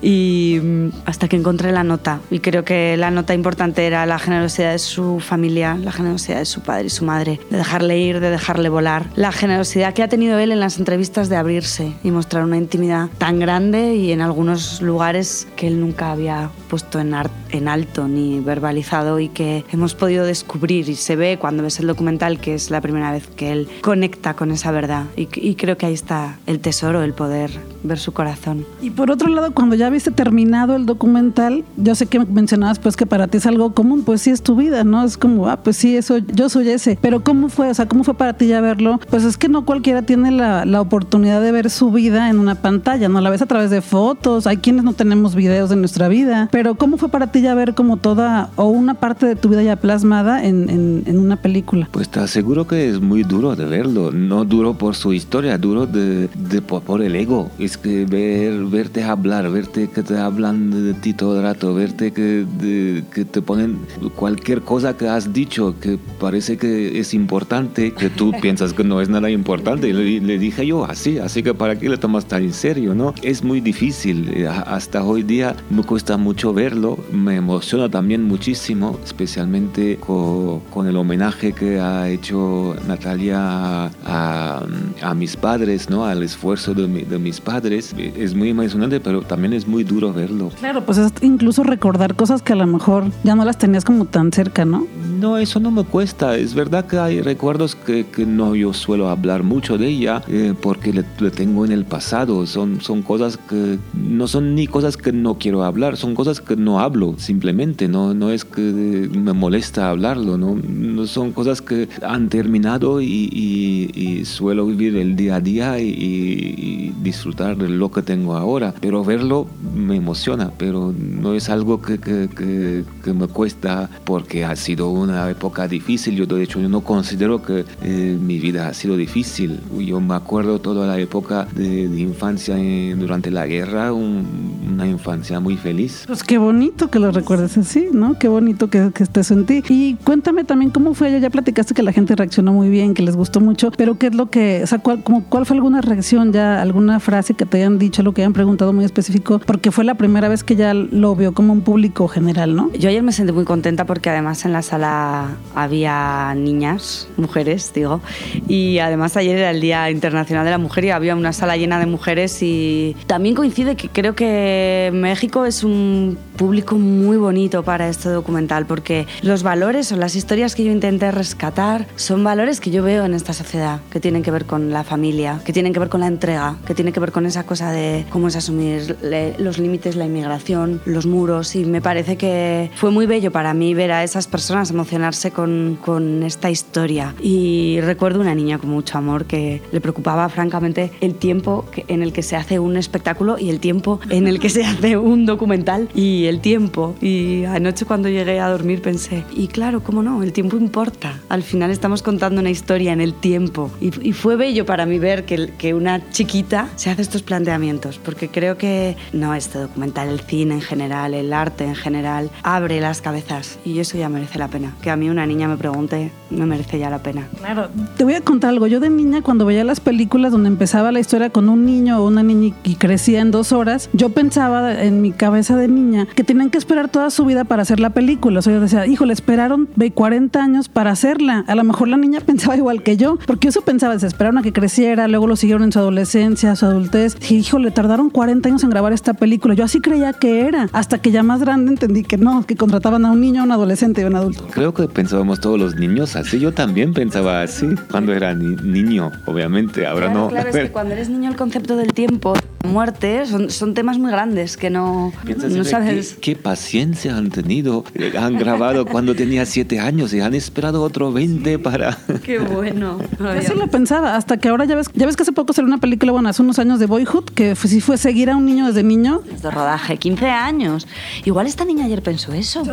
y 0.01 0.59
mm, 0.61 0.87
hasta 1.05 1.27
que 1.27 1.35
encontré 1.35 1.71
la 1.71 1.83
nota. 1.83 2.19
Y 2.31 2.39
creo 2.39 2.62
que 2.63 2.97
la 2.97 3.11
nota 3.11 3.33
importante 3.33 3.85
era 3.85 4.05
la 4.05 4.19
generosidad 4.19 4.71
de 4.71 4.79
su 4.79 5.19
familia, 5.19 5.75
la 5.75 5.91
generosidad 5.91 6.39
de 6.39 6.45
su 6.45 6.61
padre 6.61 6.85
y 6.85 6.89
su 6.89 7.05
madre, 7.05 7.39
de 7.49 7.57
dejarle 7.57 7.97
ir, 7.97 8.19
de 8.19 8.29
dejarle 8.29 8.69
volar, 8.69 9.07
la 9.15 9.31
generosidad 9.31 9.93
que 9.93 10.03
ha 10.03 10.07
tenido 10.07 10.39
él 10.39 10.51
en 10.51 10.59
las 10.59 10.77
entrevistas 10.77 11.29
de 11.29 11.35
abrirse 11.35 11.93
y 12.03 12.11
mostrar 12.11 12.43
una 12.43 12.57
intimidad 12.57 13.09
tan 13.17 13.39
grande 13.39 13.95
y 13.95 14.11
en 14.11 14.21
algunos 14.21 14.81
lugares 14.81 15.47
que 15.55 15.67
él 15.67 15.79
nunca 15.79 16.11
había 16.11 16.49
puesto 16.69 16.99
en, 16.99 17.15
en 17.51 17.67
alto 17.67 18.07
ni 18.07 18.39
verbalizado 18.39 19.19
y 19.19 19.29
que 19.29 19.65
hemos 19.71 19.95
podido 19.95 20.25
descubrir. 20.25 20.89
Y 20.89 20.95
se 20.95 21.15
ve 21.15 21.37
cuando 21.39 21.63
ves 21.63 21.79
el 21.79 21.87
documental 21.87 22.39
que 22.39 22.55
es 22.55 22.71
la 22.71 22.81
primera 22.81 23.11
vez 23.11 23.27
que 23.27 23.51
él 23.51 23.67
conecta 23.81 24.35
con 24.35 24.51
esa 24.51 24.71
verdad. 24.71 25.05
Y 25.15 25.55
creo 25.55 25.77
que 25.77 25.85
ahí 25.85 25.93
está 25.93 26.37
el 26.45 26.59
tesoro, 26.59 27.03
el 27.03 27.13
poder 27.13 27.51
ver 27.83 27.99
su 27.99 28.11
corazón. 28.11 28.65
Y 28.81 28.89
por 28.89 29.11
otro 29.11 29.29
lado, 29.29 29.53
cuando 29.53 29.75
ya 29.75 29.89
viste 29.89 30.11
terminado 30.11 30.75
el 30.75 30.85
documental, 30.85 31.63
yo 31.77 31.95
sé 31.95 32.07
que 32.07 32.19
mencionabas 32.19 32.79
pues 32.79 32.95
que 32.95 33.05
para 33.05 33.27
ti 33.27 33.37
es 33.37 33.45
algo 33.45 33.73
común, 33.73 34.03
pues 34.03 34.21
sí 34.21 34.29
es 34.29 34.41
tu 34.41 34.55
vida, 34.55 34.83
¿no? 34.83 35.03
Es 35.03 35.17
como, 35.17 35.47
ah, 35.47 35.57
pues 35.57 35.77
sí, 35.77 35.95
eso, 35.95 36.17
yo 36.17 36.49
soy 36.49 36.69
ese. 36.69 36.97
Pero 37.01 37.23
¿cómo 37.23 37.49
fue? 37.49 37.69
O 37.69 37.73
sea, 37.73 37.87
¿cómo 37.87 38.03
fue 38.03 38.13
para 38.13 38.33
ti 38.33 38.47
ya 38.47 38.61
verlo? 38.61 38.99
Pues 39.09 39.23
es 39.23 39.37
que 39.37 39.49
no 39.49 39.65
cualquiera 39.65 40.01
tiene 40.01 40.31
la, 40.31 40.65
la 40.65 40.81
oportunidad 40.81 41.41
de 41.41 41.51
ver 41.51 41.69
su 41.69 41.91
vida 41.91 42.29
en 42.29 42.39
una 42.39 42.55
pantalla, 42.55 43.09
¿no? 43.09 43.21
La 43.21 43.29
ves 43.29 43.41
a 43.41 43.45
través 43.45 43.69
de 43.69 43.81
fotos, 43.81 44.47
hay 44.47 44.57
quienes 44.57 44.83
no 44.83 44.93
tenemos 44.93 45.35
videos 45.35 45.69
de 45.69 45.75
nuestra 45.75 46.07
vida, 46.07 46.49
pero 46.51 46.75
¿cómo 46.75 46.97
fue 46.97 47.09
para 47.09 47.31
ti 47.31 47.41
ya 47.41 47.53
ver 47.55 47.73
como 47.73 47.97
toda 47.97 48.49
o 48.55 48.67
una 48.67 48.95
parte 48.95 49.25
de 49.25 49.35
tu 49.35 49.49
vida 49.49 49.63
ya 49.63 49.75
plasmada 49.75 50.43
en, 50.45 50.69
en, 50.69 51.03
en 51.05 51.19
una 51.19 51.37
película? 51.37 51.87
Pues 51.91 52.09
te 52.09 52.19
aseguro 52.19 52.67
que 52.67 52.89
es 52.89 53.01
muy 53.01 53.23
duro 53.23 53.55
de 53.55 53.65
verlo, 53.65 54.11
no 54.11 54.45
duro 54.45 54.75
por 54.75 54.95
su 54.95 55.13
historia, 55.13 55.57
duro 55.57 55.85
de, 55.85 56.27
de 56.27 56.61
por, 56.61 56.81
por 56.83 57.01
el 57.01 57.15
ego. 57.15 57.49
Es 57.59 57.72
que 57.77 58.05
ver, 58.05 58.65
verte 58.65 59.03
hablar, 59.03 59.49
verte 59.49 59.89
que 59.89 60.03
te 60.03 60.17
hablan 60.17 60.71
de 60.71 60.93
ti 60.93 61.13
todo 61.13 61.37
el 61.37 61.43
rato, 61.43 61.73
verte 61.73 62.11
que, 62.11 62.45
de, 62.59 63.03
que 63.13 63.25
te 63.25 63.41
ponen 63.41 63.79
cualquier 64.15 64.61
cosa 64.61 64.95
que 64.97 65.07
has 65.07 65.33
dicho 65.33 65.75
que 65.79 65.97
parece 66.19 66.57
que 66.57 66.99
es 66.99 67.13
importante, 67.13 67.93
que 67.93 68.09
tú 68.09 68.31
piensas 68.41 68.73
que 68.73 68.83
no 68.83 69.01
es 69.01 69.09
nada 69.09 69.29
importante. 69.29 69.89
Y 69.89 69.93
le, 69.93 70.19
le, 70.19 70.37
dije 70.37 70.65
yo 70.65 70.85
así, 70.85 71.19
así 71.19 71.43
que 71.43 71.53
para 71.53 71.77
qué 71.77 71.89
le 71.89 71.97
tomas 71.97 72.25
tan 72.25 72.43
en 72.43 72.53
serio, 72.53 72.95
¿no? 72.95 73.13
Es 73.21 73.43
muy 73.43 73.61
difícil, 73.61 74.29
eh, 74.35 74.47
hasta 74.47 75.03
hoy 75.03 75.23
día 75.23 75.55
me 75.69 75.83
cuesta 75.83 76.17
mucho 76.17 76.53
verlo, 76.53 76.97
me 77.11 77.35
emociona 77.35 77.89
también 77.89 78.23
muchísimo, 78.23 78.99
especialmente 79.03 79.97
con, 79.97 80.61
con 80.71 80.87
el 80.87 80.97
homenaje 80.97 81.53
que 81.53 81.79
ha 81.79 82.09
hecho 82.09 82.75
Natalia 82.87 83.91
a, 84.05 84.65
a 85.01 85.13
mis 85.13 85.35
padres, 85.35 85.89
¿no? 85.89 86.05
Al 86.05 86.23
esfuerzo 86.23 86.73
de, 86.73 86.87
mi, 86.87 87.01
de 87.03 87.17
mis 87.17 87.39
padres. 87.39 87.62
Es 87.71 88.35
muy 88.35 88.49
emocionante, 88.49 88.99
pero 88.99 89.21
también 89.21 89.53
es 89.53 89.67
muy 89.67 89.83
duro 89.83 90.11
verlo. 90.11 90.49
Claro, 90.59 90.85
pues 90.85 90.97
es 90.97 91.11
incluso 91.21 91.63
recordar 91.63 92.15
cosas 92.15 92.41
que 92.41 92.53
a 92.53 92.55
lo 92.55 92.67
mejor 92.67 93.05
ya 93.23 93.35
no 93.35 93.45
las 93.45 93.57
tenías 93.57 93.85
como 93.85 94.05
tan 94.05 94.31
cerca, 94.31 94.65
¿no? 94.65 94.85
No, 95.19 95.37
eso 95.37 95.59
no 95.59 95.71
me 95.71 95.83
cuesta. 95.83 96.35
Es 96.35 96.53
verdad 96.53 96.85
que 96.85 96.97
hay 96.97 97.21
recuerdos 97.21 97.75
que, 97.75 98.05
que 98.05 98.25
no 98.25 98.55
yo 98.55 98.73
suelo 98.73 99.09
hablar 99.09 99.43
mucho 99.43 99.77
de 99.77 99.87
ella 99.87 100.21
eh, 100.27 100.53
porque 100.59 100.91
le, 100.91 101.05
le, 101.19 101.31
tengo 101.31 101.65
en 101.65 101.71
el 101.71 101.85
pasado. 101.85 102.45
Son, 102.45 102.81
son 102.81 103.01
cosas 103.01 103.37
que 103.37 103.79
no 103.93 104.27
son 104.27 104.55
ni 104.55 104.67
cosas 104.67 104.97
que 104.97 105.13
no 105.13 105.37
quiero 105.37 105.63
hablar, 105.63 105.95
son 105.95 106.15
cosas 106.15 106.41
que 106.41 106.55
no 106.55 106.79
hablo 106.81 107.15
simplemente. 107.17 107.87
No, 107.87 108.13
no 108.13 108.31
es 108.31 108.43
que 108.43 108.61
me 108.61 109.33
molesta 109.33 109.89
hablarlo, 109.89 110.37
¿no? 110.37 110.55
no 110.93 111.07
son 111.07 111.31
cosas 111.31 111.61
que 111.61 111.87
han 112.01 112.29
terminado 112.29 113.01
y, 113.01 113.29
y, 113.31 113.91
y 113.93 114.25
suelo 114.25 114.65
vivir 114.65 114.95
el 114.97 115.15
día 115.15 115.35
a 115.35 115.41
día 115.41 115.79
y, 115.79 115.89
y, 115.89 116.93
disfrutar 117.01 117.52
lo 117.57 117.91
que 117.91 118.01
tengo 118.01 118.35
ahora. 118.35 118.73
Pero 118.79 119.03
verlo 119.03 119.47
me 119.75 119.95
emociona, 119.95 120.51
pero 120.57 120.93
no 120.97 121.33
es 121.33 121.49
algo 121.49 121.81
que, 121.81 121.99
que, 121.99 122.29
que, 122.29 122.83
que 123.03 123.13
me 123.13 123.27
cuesta 123.27 123.89
porque 124.03 124.45
ha 124.45 124.55
sido 124.55 124.89
una 124.89 125.29
época 125.29 125.67
difícil. 125.67 126.15
Yo 126.15 126.25
de 126.25 126.43
hecho 126.43 126.59
yo 126.59 126.69
no 126.69 126.81
considero 126.81 127.41
que 127.41 127.65
eh, 127.81 128.17
mi 128.19 128.39
vida 128.39 128.67
ha 128.67 128.73
sido 128.73 128.97
difícil. 128.97 129.59
Yo 129.79 129.99
me 129.99 130.15
acuerdo 130.15 130.59
toda 130.59 130.87
la 130.87 130.99
época 130.99 131.47
de, 131.55 131.87
de 131.87 131.99
infancia 132.01 132.55
durante 132.97 133.31
la 133.31 133.45
guerra, 133.47 133.93
un, 133.93 134.25
una 134.71 134.87
infancia 134.87 135.39
muy 135.39 135.57
feliz. 135.57 136.03
Pues 136.07 136.23
qué 136.23 136.37
bonito 136.37 136.89
que 136.89 136.99
lo 136.99 137.11
recuerdes 137.11 137.57
así, 137.57 137.87
¿no? 137.91 138.17
Qué 138.17 138.27
bonito 138.27 138.69
que, 138.69 138.91
que 138.93 139.03
estés 139.03 139.31
en 139.31 139.45
ti. 139.45 139.63
Y 139.69 139.95
cuéntame 139.95 140.43
también 140.43 140.71
cómo 140.71 140.93
fue, 140.93 141.19
ya 141.19 141.29
platicaste 141.29 141.73
que 141.73 141.83
la 141.83 141.91
gente 141.91 142.15
reaccionó 142.15 142.53
muy 142.53 142.69
bien, 142.69 142.93
que 142.93 143.03
les 143.03 143.15
gustó 143.15 143.39
mucho, 143.39 143.71
pero 143.71 143.97
qué 143.97 144.07
es 144.07 144.15
lo 144.15 144.29
que, 144.29 144.61
o 144.63 144.67
sea, 144.67 144.79
cuál, 144.79 145.03
como, 145.03 145.23
cuál 145.25 145.45
fue 145.45 145.55
alguna 145.55 145.81
reacción 145.81 146.31
ya, 146.31 146.61
alguna 146.61 146.99
frase 146.99 147.33
que 147.33 147.42
te 147.45 147.57
hayan 147.57 147.79
dicho, 147.79 148.03
lo 148.03 148.13
que 148.13 148.21
hayan 148.21 148.33
preguntado 148.33 148.73
muy 148.73 148.85
específico, 148.85 149.39
porque 149.39 149.71
fue 149.71 149.83
la 149.83 149.95
primera 149.95 150.27
vez 150.27 150.43
que 150.43 150.55
ya 150.55 150.73
lo 150.73 151.15
vio 151.15 151.33
como 151.33 151.53
un 151.53 151.61
público 151.61 152.07
general, 152.07 152.55
¿no? 152.55 152.71
Yo 152.73 152.89
ayer 152.89 153.03
me 153.03 153.11
sentí 153.11 153.31
muy 153.31 153.45
contenta 153.45 153.85
porque 153.85 154.09
además 154.09 154.45
en 154.45 154.53
la 154.53 154.61
sala 154.61 155.37
había 155.55 156.33
niñas, 156.35 157.07
mujeres, 157.17 157.71
digo, 157.73 158.01
y 158.47 158.79
además 158.79 159.17
ayer 159.17 159.37
era 159.37 159.51
el 159.51 159.61
Día 159.61 159.89
Internacional 159.89 160.45
de 160.45 160.51
la 160.51 160.57
Mujer 160.57 160.85
y 160.85 160.89
había 160.91 161.15
una 161.15 161.33
sala 161.33 161.57
llena 161.57 161.79
de 161.79 161.85
mujeres 161.85 162.41
y 162.41 162.95
también 163.07 163.35
coincide 163.35 163.75
que 163.75 163.89
creo 163.89 164.15
que 164.15 164.91
México 164.93 165.45
es 165.45 165.63
un 165.63 166.17
público 166.43 166.77
muy 166.77 167.15
bonito 167.15 167.63
para 167.63 167.87
este 167.87 168.09
documental 168.09 168.65
porque 168.65 169.07
los 169.21 169.43
valores 169.43 169.93
o 169.93 169.95
las 169.95 170.13
historias 170.17 170.55
que 170.55 170.65
yo 170.65 170.73
intenté 170.73 171.09
rescatar 171.09 171.87
son 171.95 172.21
valores 172.21 172.59
que 172.59 172.69
yo 172.69 172.83
veo 172.83 173.05
en 173.05 173.13
esta 173.13 173.31
sociedad, 173.31 173.79
que 173.89 174.01
tienen 174.01 174.23
que 174.23 174.29
ver 174.29 174.43
con 174.43 174.69
la 174.69 174.83
familia, 174.83 175.39
que 175.45 175.53
tienen 175.53 175.71
que 175.71 175.79
ver 175.79 175.87
con 175.87 176.01
la 176.01 176.07
entrega, 176.07 176.57
que 176.67 176.75
tienen 176.75 176.93
que 176.93 176.99
ver 176.99 177.13
con 177.13 177.25
esa 177.25 177.45
cosa 177.45 177.71
de 177.71 178.05
cómo 178.09 178.27
es 178.27 178.35
asumir 178.35 178.97
los 179.37 179.57
límites, 179.57 179.95
la 179.95 180.05
inmigración, 180.05 180.81
los 180.83 181.05
muros 181.05 181.55
y 181.55 181.63
me 181.63 181.81
parece 181.81 182.17
que 182.17 182.69
fue 182.75 182.91
muy 182.91 183.05
bello 183.05 183.31
para 183.31 183.53
mí 183.53 183.73
ver 183.73 183.93
a 183.93 184.03
esas 184.03 184.27
personas 184.27 184.69
emocionarse 184.69 185.31
con, 185.31 185.77
con 185.79 186.23
esta 186.23 186.51
historia. 186.51 187.15
Y 187.21 187.79
recuerdo 187.79 188.19
una 188.19 188.35
niña 188.35 188.57
con 188.57 188.69
mucho 188.69 188.97
amor 188.97 189.23
que 189.23 189.61
le 189.71 189.79
preocupaba 189.79 190.27
francamente 190.27 190.91
el 190.99 191.15
tiempo 191.15 191.63
en 191.87 192.03
el 192.03 192.11
que 192.11 192.21
se 192.21 192.35
hace 192.35 192.59
un 192.59 192.75
espectáculo 192.75 193.39
y 193.39 193.49
el 193.49 193.61
tiempo 193.61 194.01
en 194.09 194.27
el 194.27 194.41
que 194.41 194.49
se 194.49 194.65
hace 194.65 194.97
un 194.97 195.25
documental 195.25 195.87
y 195.95 196.25
el 196.25 196.32
tiempo. 196.39 196.95
Y 197.01 197.45
anoche 197.45 197.85
cuando 197.85 198.09
llegué 198.09 198.39
a 198.39 198.49
dormir 198.49 198.81
pensé, 198.81 199.23
y 199.35 199.47
claro, 199.47 199.83
¿cómo 199.83 200.03
no? 200.03 200.23
El 200.23 200.33
tiempo 200.33 200.57
importa. 200.57 201.19
Al 201.29 201.43
final 201.43 201.71
estamos 201.71 202.01
contando 202.01 202.41
una 202.41 202.49
historia 202.49 202.93
en 202.93 203.01
el 203.01 203.13
tiempo. 203.13 203.71
Y, 203.81 203.91
fue 204.13 204.35
bello 204.35 204.65
para 204.65 204.85
mí 204.85 204.99
ver 204.99 205.25
que, 205.25 205.51
que 205.57 205.73
una 205.73 206.09
chiquita 206.11 206.69
se 206.75 206.89
hace 206.89 207.01
estos 207.01 207.23
planteamientos, 207.23 207.99
porque 207.99 208.29
creo 208.29 208.57
que 208.57 208.95
no 209.11 209.33
este 209.33 209.59
documental, 209.59 210.09
el 210.09 210.21
cine 210.21 210.55
en 210.55 210.61
general, 210.61 211.13
el 211.13 211.33
arte 211.33 211.65
en 211.65 211.75
general, 211.75 212.29
abre 212.43 212.79
las 212.79 213.01
cabezas 213.01 213.59
y 213.65 213.79
eso 213.79 213.97
ya 213.97 214.09
merece 214.09 214.39
la 214.39 214.47
pena. 214.47 214.75
Que 214.81 214.89
a 214.89 214.95
mí 214.95 215.09
una 215.09 215.25
niña 215.25 215.47
me 215.47 215.57
pregunte, 215.57 216.11
me 216.29 216.45
merece 216.45 216.79
ya 216.79 216.89
la 216.89 217.01
pena. 217.01 217.27
Claro, 217.39 217.69
te 217.97 218.03
voy 218.03 218.13
a 218.13 218.21
contar 218.21 218.51
algo. 218.51 218.67
Yo 218.67 218.79
de 218.79 218.89
niña, 218.89 219.21
cuando 219.21 219.45
veía 219.45 219.63
las 219.63 219.79
películas 219.79 220.31
donde 220.31 220.49
empezaba 220.49 220.91
la 220.91 220.99
historia 220.99 221.29
con 221.29 221.49
un 221.49 221.65
niño 221.65 221.99
o 221.99 222.07
una 222.07 222.23
niña 222.23 222.55
y 222.63 222.75
crecía 222.75 223.21
en 223.21 223.31
dos 223.31 223.51
horas, 223.51 223.89
yo 223.93 224.09
pensaba 224.09 224.83
en 224.83 225.01
mi 225.01 225.11
cabeza 225.11 225.55
de 225.57 225.67
niña 225.67 226.07
que 226.13 226.23
tenían 226.23 226.49
que 226.49 226.57
esperar 226.57 226.89
toda 226.89 227.09
su 227.09 227.25
vida 227.25 227.43
para 227.43 227.61
hacer 227.61 227.79
la 227.79 227.91
película. 227.91 228.39
O 228.39 228.41
sea, 228.41 228.53
yo 228.53 228.59
decía, 228.59 228.87
híjole, 228.87 229.13
esperaron 229.13 229.67
40 229.93 230.41
años 230.41 230.69
para 230.69 230.91
hacerla. 230.91 231.43
A 231.47 231.55
lo 231.55 231.63
mejor 231.63 231.87
la 231.87 231.97
niña 231.97 232.19
pensaba 232.25 232.55
igual 232.55 232.83
que 232.83 232.97
yo, 232.97 233.17
porque 233.25 233.47
eso 233.47 233.61
pensaba, 233.61 233.97
se 233.99 234.07
esperaron 234.07 234.37
a 234.37 234.41
que 234.41 234.53
creciera, 234.53 235.07
luego 235.07 235.27
lo 235.27 235.35
siguieron 235.35 235.63
en 235.63 235.71
su 235.71 235.79
adolescencia, 235.79 236.55
su 236.55 236.65
adultez. 236.65 237.19
Dije, 237.19 237.35
híjole, 237.35 237.71
tardaron 237.71 238.09
40 238.09 238.49
años 238.49 238.63
en 238.63 238.69
grabar 238.69 238.93
esta 238.93 239.13
película. 239.13 239.53
Yo 239.53 239.65
así 239.65 239.81
creía 239.81 240.13
que 240.13 240.41
era, 240.47 240.69
hasta 240.71 240.99
que 240.99 241.11
ya 241.11 241.23
más 241.23 241.41
grande 241.41 241.71
entendí 241.71 242.03
que 242.03 242.17
no, 242.17 242.45
que 242.45 242.55
contrataban 242.55 243.05
a 243.05 243.11
un 243.11 243.21
niño, 243.21 243.41
a 243.41 243.45
un 243.45 243.51
adolescente 243.51 244.01
y 244.01 244.03
a 244.05 244.07
un 244.07 244.15
adulto. 244.15 244.47
Creo 244.51 244.73
que 244.73 244.87
pensábamos 244.87 245.39
todos 245.39 245.59
los 245.59 245.75
niños 245.75 246.15
así. 246.15 246.39
Yo 246.39 246.53
también 246.53 246.93
pensaba 246.93 247.41
así 247.41 247.67
cuando 247.89 248.13
era 248.13 248.33
niño, 248.33 249.11
obviamente. 249.25 249.85
Ahora 249.85 250.13
no. 250.13 250.29
Claro, 250.29 250.49
es 250.49 250.55
que 250.55 250.71
cuando 250.71 250.93
eres 250.93 251.09
niño 251.09 251.29
el 251.29 251.35
concepto 251.35 251.75
del 251.75 251.93
tiempo 251.93 252.33
muerte 252.63 253.25
son, 253.25 253.49
son 253.49 253.73
temas 253.73 253.97
muy 253.97 254.11
grandes 254.11 254.57
que 254.57 254.69
no, 254.69 255.11
no 255.49 255.63
sabes. 255.63 256.02
Qué, 256.21 256.35
paciencia 256.35 257.17
han 257.17 257.29
tenido. 257.29 257.83
Han 258.17 258.37
grabado 258.37 258.85
cuando 258.85 259.15
tenía 259.15 259.45
siete 259.45 259.79
años 259.79 260.13
y 260.13 260.19
han 260.19 260.33
esperado 260.33 260.81
otro 260.81 261.11
20 261.11 261.59
para. 261.59 261.97
Qué 262.23 262.39
bueno. 262.39 262.99
Así 263.19 263.53
lo 263.53 263.67
pensaba, 263.67 264.15
hasta 264.15 264.37
que 264.37 264.49
ahora 264.49 264.65
ya 264.65 264.75
ves, 264.75 264.87
ya 264.93 265.05
ves 265.05 265.15
que 265.15 265.23
hace 265.23 265.31
poco 265.31 265.53
salió 265.53 265.67
una 265.67 265.79
película, 265.79 266.11
bueno, 266.11 266.29
hace 266.29 266.41
unos 266.41 266.59
años 266.59 266.79
de 266.79 266.85
Boyhood, 266.85 267.25
que 267.25 267.55
sí 267.55 267.81
fue 267.81 267.97
seguir 267.97 268.29
a 268.29 268.35
un 268.35 268.45
niño 268.45 268.67
desde 268.67 268.83
niño. 268.83 269.21
De 269.41 269.51
rodaje, 269.51 269.97
15 269.97 270.27
años. 270.27 270.87
Igual 271.25 271.47
esta 271.47 271.65
niña 271.65 271.85
ayer 271.85 272.01
pensó 272.01 272.33
eso. 272.33 272.63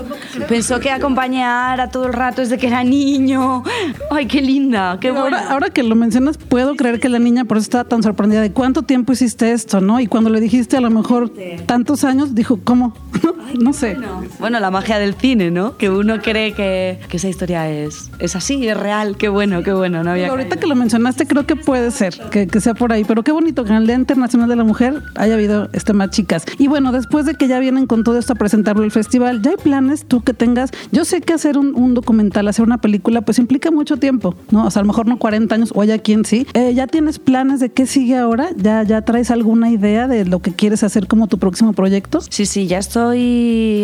Pensó 0.48 0.80
que 0.80 0.90
acompañar 0.90 1.80
a 1.80 1.90
todo 1.90 2.06
el 2.06 2.12
rato 2.12 2.40
desde 2.40 2.58
que 2.58 2.66
era 2.66 2.84
niño. 2.84 3.62
Ay, 4.10 4.26
qué 4.26 4.40
linda, 4.40 4.98
qué 5.00 5.08
Ahora, 5.08 5.50
ahora 5.50 5.70
que 5.70 5.82
lo 5.82 5.94
mencionas, 5.94 6.38
puedo 6.38 6.76
creer 6.76 7.00
que 7.00 7.08
la 7.08 7.18
niña 7.18 7.44
por 7.44 7.56
eso 7.56 7.64
estaba 7.64 7.84
tan 7.84 8.02
sorprendida 8.02 8.40
de 8.40 8.52
cuánto 8.52 8.82
tiempo 8.82 9.12
hiciste 9.12 9.52
esto. 9.52 9.80
¿no? 9.80 10.00
Y 10.00 10.06
cuando 10.06 10.30
le 10.30 10.40
dijiste 10.40 10.76
a 10.76 10.80
lo 10.80 10.90
mejor 10.90 11.32
tantos 11.66 12.04
años, 12.04 12.34
dijo, 12.34 12.58
¿cómo? 12.62 12.94
no 13.60 13.72
sé. 13.72 13.96
Bueno. 14.38 14.60
la 14.60 14.70
magia 14.70 14.98
del 14.98 15.14
cine, 15.14 15.50
¿no? 15.50 15.76
Que 15.76 15.90
uno 15.90 16.20
cree 16.20 16.52
que, 16.52 16.98
que 17.08 17.16
esa 17.16 17.28
historia 17.28 17.70
es, 17.70 18.10
es 18.18 18.36
así, 18.36 18.66
es 18.68 18.76
real. 18.76 19.16
Qué 19.16 19.28
bueno, 19.28 19.62
qué 19.62 19.72
bueno. 19.72 20.02
No 20.04 20.10
había 20.10 20.28
ahorita 20.28 20.56
que 20.56 20.66
lo 20.66 20.74
mencionaste, 20.74 21.26
creo 21.26 21.46
que 21.46 21.56
puede 21.56 21.90
ser, 21.90 22.14
que, 22.30 22.46
que, 22.46 22.60
sea 22.60 22.74
por 22.74 22.92
ahí. 22.92 23.04
Pero 23.04 23.22
qué 23.22 23.32
bonito 23.32 23.64
que 23.64 23.70
en 23.70 23.76
el 23.76 23.86
Día 23.86 23.96
Internacional 23.96 24.48
de 24.48 24.56
la 24.56 24.64
Mujer 24.64 25.02
haya 25.16 25.34
habido 25.34 25.68
este 25.72 25.92
más 25.92 26.10
chicas. 26.10 26.44
Y 26.58 26.68
bueno, 26.68 26.92
después 26.92 27.26
de 27.26 27.34
que 27.34 27.48
ya 27.48 27.58
vienen 27.58 27.86
con 27.86 28.04
todo 28.04 28.18
esto 28.18 28.32
a 28.34 28.36
presentarlo 28.36 28.84
el 28.84 28.90
festival, 28.90 29.42
¿ya 29.42 29.50
hay 29.50 29.56
planes 29.56 30.04
tú 30.06 30.22
que 30.22 30.34
tengas? 30.34 30.70
Yo 30.92 31.04
sé 31.04 31.20
que 31.20 31.32
hacer 31.32 31.58
un, 31.58 31.74
un 31.74 31.94
documental, 31.94 32.48
hacer 32.48 32.64
una 32.64 32.78
película, 32.78 33.22
pues 33.22 33.38
implica 33.38 33.70
mucho 33.70 33.96
tiempo, 33.96 34.34
¿no? 34.50 34.66
O 34.66 34.70
sea, 34.70 34.80
a 34.80 34.84
lo 34.84 34.88
mejor 34.88 35.06
no 35.06 35.18
40 35.18 35.54
años, 35.54 35.72
o 35.74 35.82
haya 35.82 35.98
quien 35.98 36.24
sí. 36.24 36.46
Eh, 36.54 36.74
¿Ya 36.74 36.86
tienes 36.86 37.18
planes 37.18 37.60
de 37.60 37.70
qué 37.70 37.86
sigue 37.86 38.16
ahora? 38.16 38.50
¿Ya, 38.56 38.82
ya 38.82 39.02
traes 39.02 39.30
alguna 39.30 39.70
idea 39.70 40.06
de 40.08 40.24
lo 40.24 40.40
que 40.40 40.52
quieres 40.52 40.82
hacer 40.82 41.06
como 41.06 41.26
tu 41.26 41.38
próximo 41.38 41.72
proyecto? 41.72 42.20
Sí, 42.28 42.46
sí, 42.46 42.66
ya 42.66 42.78
estoy 42.78 43.09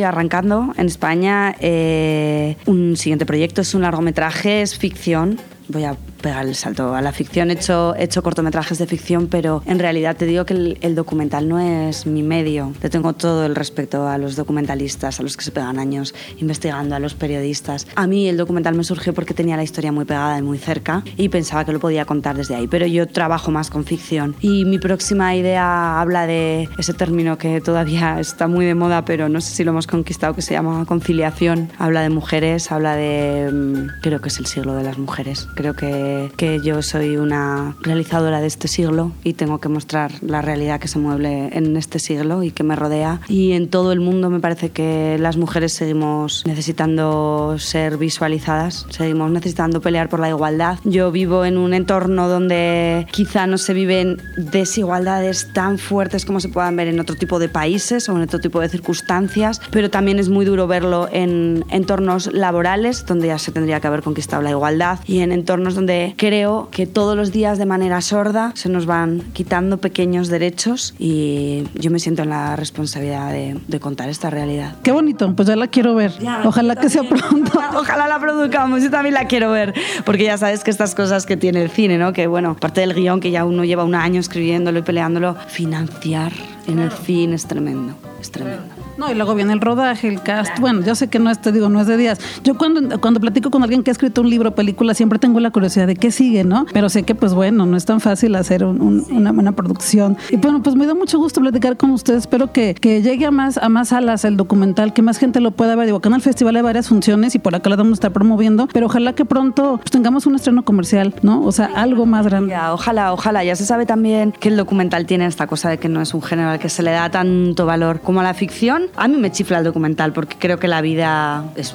arrancando 0.03 0.73
en 0.77 0.87
España. 0.87 1.55
Eh, 1.61 2.57
un 2.67 2.97
siguiente 2.97 3.27
proyecto 3.27 3.61
es 3.61 3.75
un 3.75 3.83
largometraje, 3.83 4.63
es 4.63 4.79
ficción. 4.79 5.39
Voy 5.69 5.85
a 5.85 5.97
pegar 6.27 6.45
el 6.45 6.57
salto 6.57 6.93
a 6.93 7.01
la 7.03 7.13
ficción. 7.13 7.51
He 7.51 7.53
hecho, 7.53 7.95
he 7.95 8.03
hecho 8.03 8.21
cortometrajes 8.21 8.79
de 8.79 8.87
ficción, 8.89 9.29
pero 9.29 9.63
en 9.65 9.79
realidad 9.79 10.17
te 10.17 10.27
digo 10.27 10.45
que 10.45 10.77
el, 10.81 10.95
documental 10.97 11.49
no 11.49 11.61
es 11.61 12.05
mi 12.05 12.25
medio. 12.25 12.73
Le 12.83 12.91
tengo 12.91 13.13
todo 13.13 13.47
el 13.47 13.55
respeto 13.55 14.09
a 14.09 14.19
los 14.19 14.35
documentalistas, 14.35 15.21
a 15.21 15.23
los 15.23 15.37
que 15.37 15.45
se 15.45 15.53
pegan 15.53 15.79
años 15.79 16.17
investigando, 16.39 16.97
a 16.97 16.99
los 16.99 17.15
periodistas. 17.15 17.87
A 17.95 18.09
mí 18.09 18.29
el 18.29 18.37
documental 18.37 18.75
me 18.75 18.83
surgió 18.83 19.15
porque 19.15 19.35
tenía 19.35 19.57
la 19.57 19.63
historia 19.63 19.93
muy 19.93 20.05
pegada 20.05 20.37
y 20.37 20.43
muy 20.43 20.59
cerca 20.59 21.05
y 21.17 21.29
pensaba 21.29 21.65
que 21.65 21.71
lo 21.71 21.79
podía 21.79 22.05
contar 22.07 22.37
desde 22.37 22.57
ahí, 22.57 22.67
pero 22.67 22.87
yo 22.87 23.07
trabajo 23.07 23.53
más 23.53 23.71
con 23.71 23.85
ficción. 23.85 24.35
Y 24.41 24.65
mi 24.65 24.81
próxima 24.81 25.37
idea 25.37 26.01
habla 26.01 26.27
de 26.27 26.69
ese 26.77 26.93
término 26.93 27.39
que 27.39 27.61
todavía 27.61 28.19
está 28.19 28.49
muy 28.49 28.67
de 28.67 28.75
moda, 28.75 29.05
pero 29.05 29.29
no 29.29 29.41
sé 29.41 29.55
si 29.55 29.63
lo 29.63 29.71
hemos 29.71 29.87
conquistado, 29.87 30.35
que 30.35 30.43
se 30.43 30.55
llama 30.55 30.87
conciliación. 30.87 31.71
Habla 31.79 32.01
de 32.01 32.11
mujeres, 32.11 32.73
habla 32.73 32.97
de... 32.97 33.49
Mm, 33.53 34.01
creo 34.03 34.21
que 34.21 34.29
es 34.29 34.39
el 34.41 34.47
siglo 34.47 34.75
de 34.75 34.83
las 34.83 34.99
mujeres. 34.99 35.47
Creo 35.55 35.75
que 35.75 36.16
que, 36.37 36.61
yo 36.63 36.83
soy 36.83 37.17
una 37.17 37.77
realizadora 37.83 38.41
de 38.41 38.47
este 38.47 38.67
siglo 38.67 39.13
y 39.23 39.35
tengo 39.35 39.59
que 39.59 39.69
mostrar 39.69 40.13
la 40.23 40.43
realidad 40.43 40.81
que 40.81 40.89
se 40.89 40.99
mueve 40.99 41.51
en 41.53 41.77
este 41.77 41.99
siglo 41.99 42.43
y 42.43 42.51
que 42.51 42.63
me 42.63 42.77
rodea. 42.77 43.21
Y 43.29 43.53
en 43.53 43.69
todo 43.69 43.93
el 43.93 44.01
mundo 44.01 44.31
me 44.31 44.41
parece 44.41 44.71
que 44.71 45.17
las 45.19 45.37
mujeres 45.37 45.73
seguimos 45.73 46.45
necesitando 46.47 47.57
ser 47.59 47.99
visualizadas, 47.99 48.87
seguimos 48.91 49.31
necesitando 49.31 49.81
pelear 49.81 50.09
por 50.09 50.21
la 50.21 50.29
igualdad. 50.29 50.79
Yo 50.85 51.13
vivo 51.13 51.45
en 51.45 51.59
un 51.59 51.75
entorno 51.75 52.29
donde 52.29 53.07
quizá 53.13 53.47
no 53.47 53.59
se 53.59 53.75
viven 53.75 54.23
desigualdades 54.37 55.53
tan 55.53 55.79
fuertes 55.79 56.25
como 56.25 56.41
se 56.41 56.49
puedan 56.49 56.77
ver 56.77 56.89
en 56.89 57.01
otro 57.01 57.17
tipo 57.17 57.39
de 57.39 57.49
países 57.49 58.09
o 58.09 58.17
en 58.17 58.23
otro 58.23 58.39
tipo 58.39 58.61
de 58.61 58.69
circunstancias, 58.69 59.61
pero 59.71 59.91
también 59.91 60.19
es 60.19 60.29
muy 60.29 60.45
duro 60.45 60.67
verlo 60.67 61.09
en 61.13 61.65
entornos 61.71 62.33
laborales 62.33 63.05
donde 63.07 63.29
ya 63.29 63.39
se 63.39 63.53
tendría 63.53 63.81
que 63.81 63.87
haber 63.87 64.03
conquistado 64.03 64.43
la 64.43 64.51
igualdad 64.51 65.01
y 65.07 65.21
en 65.21 65.33
entornos 65.33 65.75
donde 65.75 66.06
creo 66.17 66.69
que 66.71 66.87
todos 66.87 67.17
los 67.17 67.33
días 67.33 67.59
de 67.59 67.67
manera 67.67 68.01
sorda 68.01 68.53
se 68.55 68.69
nos 68.69 68.87
van 68.87 69.23
quitando 69.33 69.79
pequeños 69.79 70.29
derechos 70.29 70.95
y 70.99 71.65
yo 71.75 71.91
me 71.91 71.99
siento 71.99 72.23
en 72.23 72.31
la 72.31 72.57
responsabilidad 72.57 73.33
de, 73.33 73.81
contar 73.81 74.09
esta 74.09 74.31
realidad. 74.31 74.75
Qué 74.83 74.91
bonito, 74.91 75.35
pues 75.37 75.49
ya 75.49 75.55
la 75.55 75.69
quiero 75.69 75.95
ver. 75.95 76.13
Ojalá 76.45 76.77
que 76.77 76.89
sea 76.89 77.03
pronto. 77.03 77.53
Ojalá 77.77 78.09
la 78.09 78.19
produzcamos, 78.19 78.83
yo 78.83 78.91
también 78.91 79.15
la 79.15 79.27
quiero 79.27 79.51
ver, 79.51 79.75
porque 80.05 80.25
ya 80.25 80.39
sabes 80.39 80.65
que 80.65 80.71
estas 80.71 80.95
cosas 80.95 81.27
que 81.27 81.37
tiene 81.37 81.63
el 81.63 81.71
cine, 81.71 81.99
¿no? 81.99 82.13
Que 82.13 82.27
bueno, 82.27 82.57
parte 82.57 82.81
del 82.81 82.95
guion 82.95 83.21
que 83.21 83.31
ya 83.31 83.45
uno 83.45 83.65
lleva 83.65 83.85
un 83.85 83.95
año 83.95 84.19
escribiéndolo 84.19 84.79
y 84.79 84.83
peleándolo, 84.83 85.37
financiar 85.49 86.33
en 86.67 86.79
el 86.79 86.91
cine 86.91 87.37
es 87.37 87.47
tremendo, 87.47 87.95
es 88.21 88.31
tremendo. 88.31 88.76
No, 88.97 89.11
y 89.11 89.15
luego 89.15 89.35
viene 89.35 89.53
el 89.53 89.61
rodaje, 89.61 90.09
el 90.09 90.23
cast. 90.23 90.59
Bueno, 90.59 90.81
yo 90.83 90.95
sé 90.95 91.09
que 91.09 91.19
no 91.19 91.31
es, 91.31 91.41
te 91.41 91.53
digo, 91.53 91.69
no 91.69 91.81
es 91.81 91.87
de 91.87 91.97
días. 91.97 92.19
Yo 92.45 92.57
cuando, 92.57 93.01
cuando 93.01 93.21
platico 93.21 93.51
con 93.51 93.63
alguien 93.63 93.83
que 93.83 93.91
ha 93.91 93.93
escrito 93.93 94.23
un 94.23 94.31
libro 94.31 94.51
o 94.51 94.55
película, 94.55 94.95
siempre 94.95 95.19
tengo 95.19 95.41
la 95.41 95.51
curiosidad 95.51 95.87
de 95.87 95.97
qué 95.97 96.11
sigue, 96.11 96.45
¿no? 96.45 96.67
Pero 96.73 96.89
sé 96.89 97.03
que, 97.03 97.15
pues 97.15 97.35
bueno, 97.35 97.67
no 97.67 97.77
es 97.77 97.85
tan 97.85 98.01
fácil 98.01 98.35
hacer 98.35 98.65
una 98.65 99.33
buena 99.33 99.53
producción. 99.53 100.17
Y 100.31 100.37
bueno, 100.37 100.63
pues 100.63 100.77
me 100.77 100.87
da 100.87 100.95
mucho 100.95 101.19
gusto 101.19 101.41
platicar 101.41 101.77
con 101.77 101.91
ustedes. 101.91 102.21
Espero 102.21 102.53
que, 102.53 102.75
que 102.75 103.03
llegue 103.03 103.27
a 103.27 103.31
más, 103.31 103.59
a 103.59 103.69
más 103.69 103.89
salas 103.89 104.25
el 104.25 104.37
documental, 104.37 104.93
que 104.93 105.03
más 105.03 105.19
gente 105.19 105.41
lo 105.41 105.51
pueda 105.51 105.77
ver. 105.77 105.87
Digo, 105.87 105.99
acá 105.99 106.09
en 106.09 106.15
el 106.15 106.23
festival 106.23 106.57
hay 106.57 106.63
varias 106.63 106.89
funciones 106.89 107.35
y 107.35 107.39
por 107.39 107.55
acá 107.55 107.71
la 107.71 107.77
vamos 107.77 107.93
a 107.93 107.95
estar 107.95 108.13
promoviendo, 108.13 108.69
pero 108.73 108.87
ojalá 108.87 109.15
que 109.15 109.25
pronto 109.25 109.79
pues, 109.79 109.91
tengamos 109.91 110.27
un 110.27 110.35
estreno 110.35 110.65
comercial, 110.65 111.15
¿no? 111.23 111.45
O 111.45 111.53
sea, 111.53 111.71
algo 111.75 112.07
más 112.07 112.27
grande. 112.27 112.51
Ya, 112.51 112.73
ojalá, 112.73 113.13
ojalá. 113.13 113.45
Ya 113.45 113.57
se 113.57 113.67
sabe 113.67 113.87
también 113.87 114.33
que 114.33 114.49
el 114.49 114.57
documental 114.57 115.07
tiene 115.07 115.27
esta 115.27 115.47
cosa 115.47 115.69
de 115.69 115.79
que 115.79 115.89
no 115.89 116.01
es 116.01 116.15
un 116.15 116.23
género 116.23 116.51
al 116.51 116.59
que 116.59 116.69
se 116.69 116.83
le 116.83 116.91
da 116.91 117.11
tanto 117.11 117.67
valor 117.67 118.01
como 118.01 118.21
a 118.21 118.23
la 118.23 118.35
ficción. 118.35 118.86
A 118.95 119.09
mí 119.09 119.17
me 119.17 119.31
chifla 119.33 119.59
el 119.59 119.65
documental 119.65 120.13
porque 120.13 120.37
creo 120.39 120.59
que 120.59 120.69
la 120.69 120.81
vida 120.81 121.45
es 121.57 121.75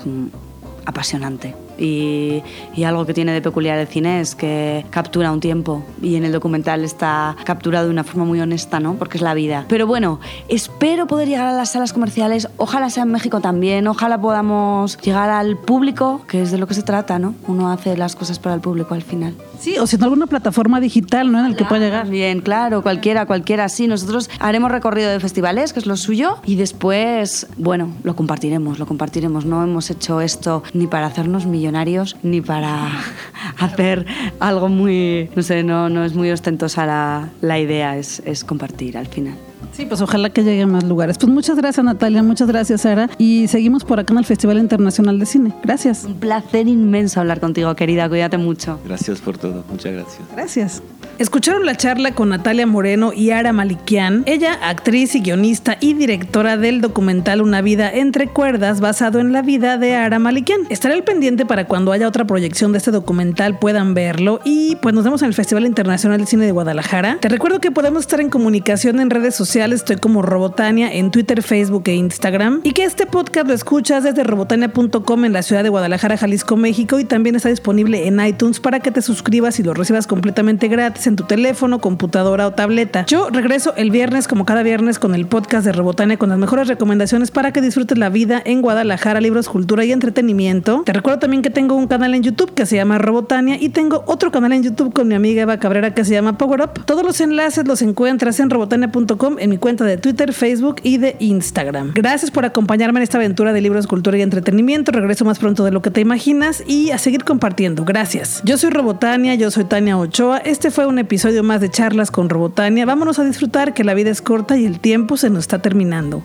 apasionante. 0.85 1.55
Y, 1.77 2.43
algo 2.85 3.05
que 3.05 3.13
tiene 3.13 3.31
de 3.31 3.41
peculiar 3.41 3.77
el 3.77 3.87
cine 3.87 4.19
es 4.21 4.35
que 4.35 4.85
captura 4.89 5.31
un 5.31 5.39
tiempo 5.39 5.83
y 6.01 6.15
en 6.15 6.25
el 6.25 6.31
documental 6.31 6.83
está 6.83 7.37
capturado 7.45 7.85
de 7.85 7.91
una 7.91 8.03
forma 8.03 8.25
muy 8.25 8.41
honesta, 8.41 8.79
¿no? 8.79 8.95
Porque 8.95 9.17
es 9.17 9.23
la 9.23 9.33
vida. 9.33 9.65
Pero 9.69 9.87
bueno, 9.87 10.19
espero 10.49 11.07
poder 11.07 11.27
llegar 11.27 11.47
a 11.47 11.53
las 11.53 11.71
salas 11.71 11.93
comerciales, 11.93 12.49
ojalá 12.57 12.89
sea 12.89 13.03
en 13.03 13.11
México 13.11 13.39
también, 13.39 13.87
ojalá 13.87 14.19
podamos 14.19 14.97
llegar 14.97 15.29
al 15.29 15.57
público, 15.57 16.21
que 16.27 16.41
es 16.41 16.51
de 16.51 16.57
lo 16.57 16.67
que 16.67 16.73
se 16.73 16.81
trata, 16.81 17.19
¿no? 17.19 17.35
Uno 17.47 17.71
hace 17.71 17.95
las 17.95 18.15
cosas 18.15 18.39
para 18.39 18.55
el 18.55 18.61
público 18.61 18.93
al 18.93 19.03
final. 19.03 19.35
Sí, 19.59 19.77
o 19.77 19.85
si 19.85 19.95
no 19.97 20.05
alguna 20.05 20.25
plataforma 20.25 20.79
digital, 20.79 21.31
¿no? 21.31 21.39
En 21.39 21.45
el 21.45 21.55
que 21.55 21.65
pueda 21.65 21.85
llegar. 21.85 22.09
Bien, 22.09 22.41
claro, 22.41 22.81
cualquiera, 22.81 23.25
cualquiera. 23.27 23.69
Sí, 23.69 23.87
nosotros 23.87 24.29
haremos 24.39 24.71
recorrido 24.71 25.11
de 25.11 25.19
festivales, 25.19 25.71
que 25.71 25.79
es 25.79 25.85
lo 25.85 25.97
suyo, 25.97 26.37
y 26.45 26.55
después, 26.55 27.47
bueno, 27.57 27.93
lo 28.03 28.15
compartiremos, 28.15 28.79
lo 28.79 28.87
compartiremos. 28.87 29.45
No 29.45 29.63
hemos 29.63 29.89
hecho 29.91 30.19
esto 30.19 30.63
ni 30.73 30.87
para 30.87 31.05
hacernos 31.05 31.45
millonarios 31.61 32.17
ni 32.23 32.41
para 32.41 32.89
hacer 33.59 34.05
algo 34.39 34.67
muy, 34.67 35.29
no 35.35 35.43
sé, 35.43 35.63
no, 35.63 35.89
no 35.89 36.03
es 36.03 36.15
muy 36.15 36.31
ostentosa 36.31 36.85
la, 36.87 37.29
la 37.41 37.59
idea, 37.59 37.97
es, 37.97 38.21
es 38.25 38.43
compartir 38.43 38.97
al 38.97 39.07
final. 39.07 39.35
Sí, 39.73 39.85
pues 39.85 40.01
ojalá 40.01 40.31
que 40.31 40.43
llegue 40.43 40.63
a 40.63 40.67
más 40.67 40.83
lugares. 40.83 41.17
Pues 41.17 41.31
muchas 41.31 41.55
gracias 41.55 41.85
Natalia, 41.85 42.23
muchas 42.23 42.47
gracias 42.47 42.81
Sara 42.81 43.09
y 43.17 43.47
seguimos 43.47 43.85
por 43.85 43.99
acá 43.99 44.13
en 44.13 44.19
el 44.19 44.25
Festival 44.25 44.57
Internacional 44.57 45.19
de 45.19 45.25
Cine. 45.25 45.53
Gracias. 45.63 46.03
Un 46.03 46.15
placer 46.15 46.67
inmenso 46.67 47.19
hablar 47.19 47.39
contigo, 47.39 47.73
querida, 47.75 48.09
cuídate 48.09 48.37
mucho. 48.37 48.79
Gracias 48.85 49.21
por 49.21 49.37
todo, 49.37 49.63
muchas 49.69 49.93
gracias. 49.93 50.23
Gracias. 50.33 50.83
Escucharon 51.21 51.67
la 51.67 51.75
charla 51.75 52.15
con 52.15 52.29
Natalia 52.29 52.65
Moreno 52.65 53.13
y 53.13 53.29
Ara 53.29 53.53
Malikian, 53.53 54.23
ella 54.25 54.57
actriz 54.67 55.13
y 55.13 55.21
guionista 55.21 55.77
y 55.79 55.93
directora 55.93 56.57
del 56.57 56.81
documental 56.81 57.43
Una 57.43 57.61
vida 57.61 57.91
entre 57.93 58.25
cuerdas 58.25 58.81
basado 58.81 59.19
en 59.19 59.31
la 59.31 59.43
vida 59.43 59.77
de 59.77 59.93
Ara 59.93 60.17
Malikian. 60.17 60.61
Estaré 60.69 60.95
al 60.95 61.03
pendiente 61.03 61.45
para 61.45 61.65
cuando 61.65 61.91
haya 61.91 62.07
otra 62.07 62.25
proyección 62.25 62.71
de 62.71 62.79
este 62.79 62.89
documental 62.89 63.59
puedan 63.59 63.93
verlo. 63.93 64.39
Y 64.45 64.77
pues 64.77 64.95
nos 64.95 65.03
vemos 65.03 65.21
en 65.21 65.27
el 65.27 65.35
Festival 65.35 65.67
Internacional 65.67 66.19
de 66.19 66.25
Cine 66.25 66.45
de 66.45 66.53
Guadalajara. 66.53 67.19
Te 67.21 67.29
recuerdo 67.29 67.61
que 67.61 67.69
podemos 67.69 68.01
estar 68.01 68.19
en 68.19 68.31
comunicación 68.31 68.99
en 68.99 69.11
redes 69.11 69.35
sociales, 69.35 69.81
estoy 69.81 69.97
como 69.97 70.23
Robotania 70.23 70.91
en 70.91 71.11
Twitter, 71.11 71.43
Facebook 71.43 71.83
e 71.85 71.93
Instagram. 71.93 72.61
Y 72.63 72.71
que 72.71 72.83
este 72.83 73.05
podcast 73.05 73.45
lo 73.45 73.53
escuchas 73.53 74.03
desde 74.03 74.23
robotania.com 74.23 75.25
en 75.25 75.33
la 75.33 75.43
ciudad 75.43 75.61
de 75.61 75.69
Guadalajara, 75.69 76.17
Jalisco, 76.17 76.57
México. 76.57 76.99
Y 76.99 77.03
también 77.03 77.35
está 77.35 77.49
disponible 77.49 78.07
en 78.07 78.19
iTunes 78.25 78.59
para 78.59 78.79
que 78.79 78.89
te 78.89 79.03
suscribas 79.03 79.59
y 79.59 79.63
lo 79.63 79.75
recibas 79.75 80.07
completamente 80.07 80.67
gratis 80.67 81.10
en 81.11 81.17
tu 81.17 81.25
teléfono, 81.25 81.79
computadora 81.79 82.47
o 82.47 82.51
tableta. 82.51 83.05
Yo 83.05 83.29
regreso 83.29 83.73
el 83.75 83.91
viernes 83.91 84.27
como 84.27 84.45
cada 84.45 84.63
viernes 84.63 84.97
con 84.97 85.13
el 85.13 85.27
podcast 85.27 85.65
de 85.65 85.73
Robotania 85.73 86.17
con 86.17 86.29
las 86.29 86.37
mejores 86.37 86.67
recomendaciones 86.69 87.31
para 87.31 87.51
que 87.51 87.61
disfrutes 87.61 87.97
la 87.97 88.09
vida 88.09 88.41
en 88.43 88.61
Guadalajara, 88.61 89.19
libros, 89.19 89.49
cultura 89.49 89.83
y 89.83 89.91
entretenimiento. 89.91 90.83
Te 90.85 90.93
recuerdo 90.93 91.19
también 91.19 91.41
que 91.41 91.49
tengo 91.49 91.75
un 91.75 91.87
canal 91.87 92.15
en 92.15 92.23
YouTube 92.23 92.53
que 92.53 92.65
se 92.65 92.77
llama 92.77 92.97
Robotania 92.97 93.57
y 93.59 93.69
tengo 93.69 94.03
otro 94.07 94.31
canal 94.31 94.53
en 94.53 94.63
YouTube 94.63 94.93
con 94.93 95.07
mi 95.07 95.15
amiga 95.15 95.41
Eva 95.41 95.57
Cabrera 95.57 95.93
que 95.93 96.05
se 96.05 96.13
llama 96.13 96.37
Power 96.37 96.61
Up. 96.61 96.85
Todos 96.85 97.03
los 97.03 97.19
enlaces 97.19 97.67
los 97.67 97.81
encuentras 97.81 98.39
en 98.39 98.49
robotania.com 98.49 99.35
en 99.37 99.49
mi 99.49 99.57
cuenta 99.57 99.83
de 99.83 99.97
Twitter, 99.97 100.31
Facebook 100.31 100.77
y 100.83 100.97
de 100.97 101.17
Instagram. 101.19 101.91
Gracias 101.93 102.31
por 102.31 102.45
acompañarme 102.45 102.99
en 102.99 103.03
esta 103.03 103.17
aventura 103.17 103.51
de 103.51 103.59
libros, 103.59 103.85
cultura 103.85 104.17
y 104.17 104.21
entretenimiento. 104.21 104.93
Regreso 104.93 105.25
más 105.25 105.39
pronto 105.39 105.65
de 105.65 105.71
lo 105.71 105.81
que 105.81 105.91
te 105.91 105.99
imaginas 105.99 106.63
y 106.65 106.91
a 106.91 106.97
seguir 106.97 107.25
compartiendo. 107.25 107.83
Gracias. 107.83 108.41
Yo 108.45 108.57
soy 108.57 108.69
Robotania, 108.69 109.35
yo 109.35 109.51
soy 109.51 109.65
Tania 109.65 109.97
Ochoa. 109.97 110.37
Este 110.37 110.71
fue 110.71 110.85
un 110.91 110.99
episodio 110.99 111.41
más 111.41 111.61
de 111.61 111.69
charlas 111.69 112.11
con 112.11 112.29
Robotania. 112.29 112.85
Vámonos 112.85 113.17
a 113.17 113.23
disfrutar 113.23 113.73
que 113.73 113.85
la 113.85 113.93
vida 113.93 114.09
es 114.09 114.21
corta 114.21 114.57
y 114.57 114.65
el 114.65 114.79
tiempo 114.79 115.15
se 115.15 115.29
nos 115.29 115.39
está 115.39 115.59
terminando. 115.59 116.21